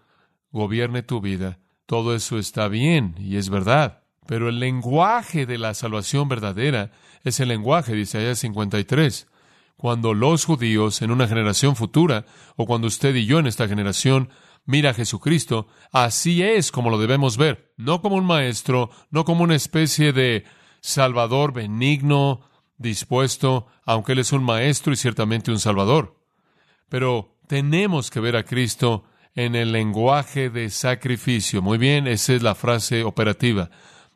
gobierne 0.51 1.03
tu 1.03 1.21
vida, 1.21 1.60
todo 1.86 2.15
eso 2.15 2.39
está 2.39 2.67
bien 2.67 3.15
y 3.19 3.38
es 3.38 3.49
verdad, 3.49 4.03
pero 4.25 4.49
el 4.49 4.60
lenguaje 4.60 5.45
de 5.45 5.57
la 5.57 5.73
salvación 5.73 6.29
verdadera 6.29 6.91
es 7.23 7.39
el 7.39 7.49
lenguaje 7.49 7.93
de 7.93 8.01
Isaías 8.01 8.39
53. 8.39 9.27
Cuando 9.75 10.13
los 10.13 10.45
judíos 10.45 11.01
en 11.01 11.12
una 11.12 11.27
generación 11.27 11.75
futura, 11.75 12.25
o 12.55 12.65
cuando 12.65 12.88
usted 12.88 13.15
y 13.15 13.25
yo 13.25 13.39
en 13.39 13.47
esta 13.47 13.67
generación, 13.67 14.29
mira 14.65 14.91
a 14.91 14.93
Jesucristo, 14.93 15.67
así 15.91 16.43
es 16.43 16.71
como 16.71 16.89
lo 16.89 16.97
debemos 16.97 17.38
ver, 17.38 17.74
no 17.78 18.02
como 18.02 18.15
un 18.15 18.26
maestro, 18.26 18.89
no 19.10 19.26
como 19.26 19.43
una 19.43 19.56
especie 19.56 20.13
de 20.13 20.45
salvador 20.82 21.54
benigno, 21.54 22.41
dispuesto, 22.78 23.67
aunque 23.86 24.13
Él 24.13 24.19
es 24.19 24.32
un 24.32 24.43
maestro 24.43 24.93
y 24.93 24.95
ciertamente 24.95 25.52
un 25.52 25.60
salvador. 25.60 26.19
Pero 26.89 27.38
tenemos 27.47 28.10
que 28.10 28.19
ver 28.19 28.36
a 28.36 28.43
Cristo 28.43 29.04
en 29.36 29.56
el 29.56 29.71
lenguaje 29.71 30.50
de 30.50 30.69
sacrificio. 30.69 31.62
Muy 31.62 31.78
bien, 31.78 32.08
esa 32.08 32.34
es 32.34 32.41
la 32.41 32.56
frase 32.56 33.04
operativa. 33.04 33.69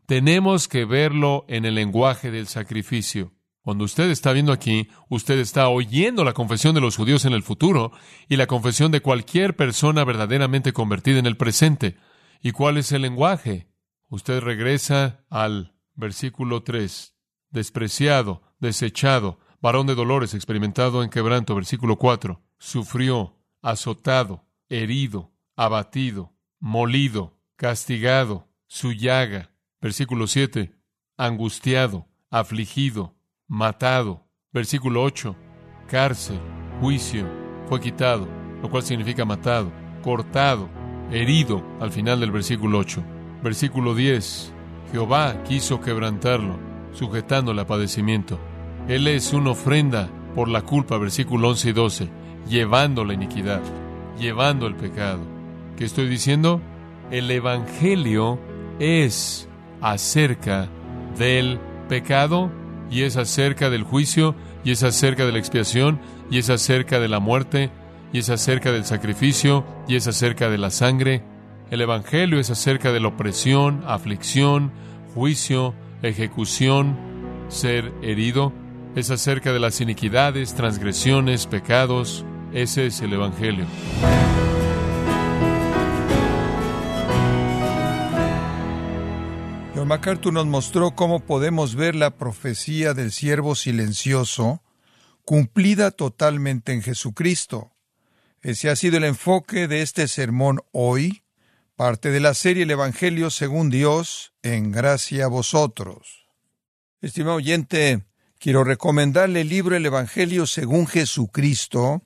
Tenemos 0.05 0.67
que 0.67 0.85
verlo 0.85 1.45
en 1.47 1.65
el 1.65 1.75
lenguaje 1.75 2.31
del 2.31 2.47
sacrificio. 2.47 3.31
Cuando 3.65 3.83
usted 3.83 4.11
está 4.11 4.31
viendo 4.31 4.51
aquí, 4.51 4.89
usted 5.09 5.39
está 5.39 5.69
oyendo 5.69 6.23
la 6.23 6.33
confesión 6.33 6.75
de 6.75 6.81
los 6.81 6.97
judíos 6.97 7.25
en 7.25 7.33
el 7.33 7.41
futuro 7.41 7.91
y 8.29 8.35
la 8.35 8.45
confesión 8.45 8.91
de 8.91 9.01
cualquier 9.01 9.55
persona 9.55 10.03
verdaderamente 10.03 10.71
convertida 10.71 11.17
en 11.17 11.25
el 11.25 11.35
presente. 11.35 11.97
¿Y 12.43 12.51
cuál 12.51 12.77
es 12.77 12.91
el 12.91 13.01
lenguaje? 13.01 13.67
Usted 14.07 14.39
regresa 14.41 15.25
al 15.31 15.73
versículo 15.95 16.61
3. 16.61 17.15
Despreciado, 17.49 18.43
desechado, 18.59 19.39
varón 19.59 19.87
de 19.87 19.95
dolores, 19.95 20.35
experimentado 20.35 21.01
en 21.01 21.09
quebranto, 21.09 21.55
versículo 21.55 21.95
4. 21.95 22.43
Sufrió, 22.59 23.39
azotado, 23.63 24.45
herido, 24.69 25.33
abatido, 25.55 26.35
molido, 26.59 27.41
castigado, 27.55 28.47
su 28.67 28.91
llaga, 28.91 29.55
versículo 29.81 30.27
7. 30.27 30.75
Angustiado, 31.17 32.07
afligido, 32.29 33.14
matado, 33.47 34.25
versículo 34.51 35.03
8. 35.03 35.35
Cárcel, 35.87 36.39
juicio, 36.81 37.27
fue 37.67 37.79
quitado, 37.79 38.27
lo 38.61 38.69
cual 38.69 38.83
significa 38.83 39.25
matado, 39.25 39.71
cortado, 40.03 40.69
herido, 41.11 41.63
al 41.79 41.91
final 41.91 42.19
del 42.19 42.31
versículo 42.31 42.79
8. 42.79 43.03
Versículo 43.43 43.93
10. 43.93 44.53
Jehová 44.91 45.43
quiso 45.43 45.81
quebrantarlo, 45.81 46.57
sujetándole 46.93 47.61
a 47.61 47.67
padecimiento. 47.67 48.39
Él 48.87 49.07
es 49.07 49.33
una 49.33 49.51
ofrenda 49.51 50.09
por 50.33 50.47
la 50.47 50.61
culpa, 50.61 50.97
versículo 50.97 51.49
11 51.49 51.69
y 51.69 51.73
12, 51.73 52.09
llevando 52.47 53.03
la 53.03 53.13
iniquidad, 53.13 53.61
llevando 54.19 54.67
el 54.67 54.75
pecado. 54.75 55.21
¿Qué 55.77 55.85
estoy 55.85 56.07
diciendo? 56.07 56.61
El 57.11 57.29
Evangelio 57.29 58.39
es 58.79 59.47
acerca 59.81 60.67
del 61.17 61.59
pecado 61.87 62.51
y 62.89 63.03
es 63.03 63.17
acerca 63.17 63.69
del 63.69 63.83
juicio 63.83 64.35
y 64.63 64.71
es 64.71 64.83
acerca 64.83 65.25
de 65.25 65.31
la 65.31 65.39
expiación 65.39 65.99
y 66.29 66.39
es 66.39 66.49
acerca 66.49 66.99
de 66.99 67.07
la 67.07 67.19
muerte 67.19 67.71
y 68.13 68.19
es 68.19 68.29
acerca 68.29 68.71
del 68.71 68.85
sacrificio 68.85 69.65
y 69.87 69.95
es 69.95 70.07
acerca 70.07 70.49
de 70.49 70.57
la 70.57 70.71
sangre. 70.71 71.23
El 71.71 71.81
Evangelio 71.81 72.39
es 72.39 72.49
acerca 72.49 72.91
de 72.91 72.99
la 72.99 73.09
opresión, 73.09 73.83
aflicción, 73.87 74.71
juicio, 75.13 75.73
ejecución, 76.01 76.95
ser 77.49 77.91
herido. 78.01 78.53
Es 78.95 79.11
acerca 79.11 79.51
de 79.51 79.59
las 79.59 79.81
iniquidades, 79.81 80.53
transgresiones, 80.53 81.47
pecados. 81.47 82.23
Ese 82.53 82.85
es 82.85 83.01
el 83.01 83.13
Evangelio. 83.13 83.65
John 89.85 89.89
MacArthur 89.89 90.33
nos 90.33 90.47
mostró 90.47 90.95
cómo 90.95 91.19
podemos 91.19 91.75
ver 91.75 91.93
la 91.93 92.09
profecía 92.09 92.95
del 92.95 93.11
siervo 93.11 93.53
silencioso 93.53 94.63
cumplida 95.25 95.91
totalmente 95.91 96.73
en 96.73 96.81
Jesucristo. 96.81 97.71
Ese 98.41 98.71
ha 98.71 98.75
sido 98.75 98.97
el 98.97 99.03
enfoque 99.03 99.67
de 99.67 99.83
este 99.83 100.07
sermón 100.07 100.61
hoy, 100.71 101.21
parte 101.75 102.09
de 102.09 102.19
la 102.19 102.33
serie 102.33 102.63
El 102.63 102.71
Evangelio 102.71 103.29
según 103.29 103.69
Dios, 103.69 104.33
en 104.41 104.71
gracia 104.71 105.25
a 105.25 105.27
vosotros. 105.27 106.25
Estimado 106.99 107.35
oyente, 107.35 108.05
quiero 108.39 108.63
recomendarle 108.63 109.41
el 109.41 109.49
libro 109.49 109.75
El 109.75 109.85
Evangelio 109.85 110.47
según 110.47 110.87
Jesucristo, 110.87 112.01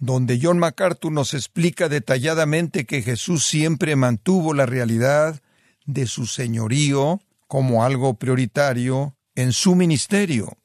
donde 0.00 0.40
John 0.42 0.58
MacArthur 0.58 1.12
nos 1.12 1.34
explica 1.34 1.88
detalladamente 1.88 2.84
que 2.84 3.00
Jesús 3.00 3.44
siempre 3.44 3.94
mantuvo 3.94 4.54
la 4.54 4.66
realidad 4.66 5.40
de 5.86 6.06
su 6.06 6.26
señorío 6.26 7.20
como 7.46 7.84
algo 7.84 8.14
prioritario 8.14 9.16
en 9.34 9.52
su 9.52 9.74
ministerio. 9.74 10.56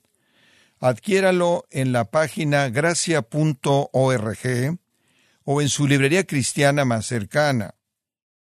Adquiéralo 0.80 1.65
en 1.71 1.91
la 1.91 2.06
página 2.06 2.69
gracia.org 2.69 4.38
o 5.43 5.62
en 5.62 5.69
su 5.69 5.88
librería 5.88 6.25
cristiana 6.25 6.86
más 6.86 7.06
cercana. 7.06 7.75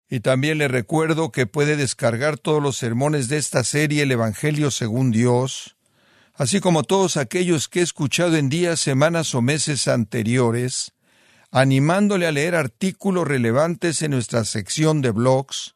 Y 0.08 0.20
también 0.20 0.58
le 0.58 0.68
recuerdo 0.68 1.30
que 1.30 1.46
puede 1.46 1.76
descargar 1.76 2.38
todos 2.38 2.62
los 2.62 2.76
sermones 2.76 3.28
de 3.28 3.38
esta 3.38 3.64
serie 3.64 4.02
El 4.02 4.12
Evangelio 4.12 4.70
según 4.70 5.10
Dios, 5.10 5.76
así 6.34 6.60
como 6.60 6.82
todos 6.82 7.16
aquellos 7.16 7.68
que 7.68 7.80
he 7.80 7.82
escuchado 7.82 8.36
en 8.36 8.48
días, 8.48 8.80
semanas 8.80 9.34
o 9.34 9.42
meses 9.42 9.88
anteriores, 9.88 10.92
animándole 11.50 12.26
a 12.26 12.32
leer 12.32 12.54
artículos 12.54 13.26
relevantes 13.26 14.02
en 14.02 14.10
nuestra 14.10 14.44
sección 14.44 15.00
de 15.00 15.10
blogs, 15.10 15.75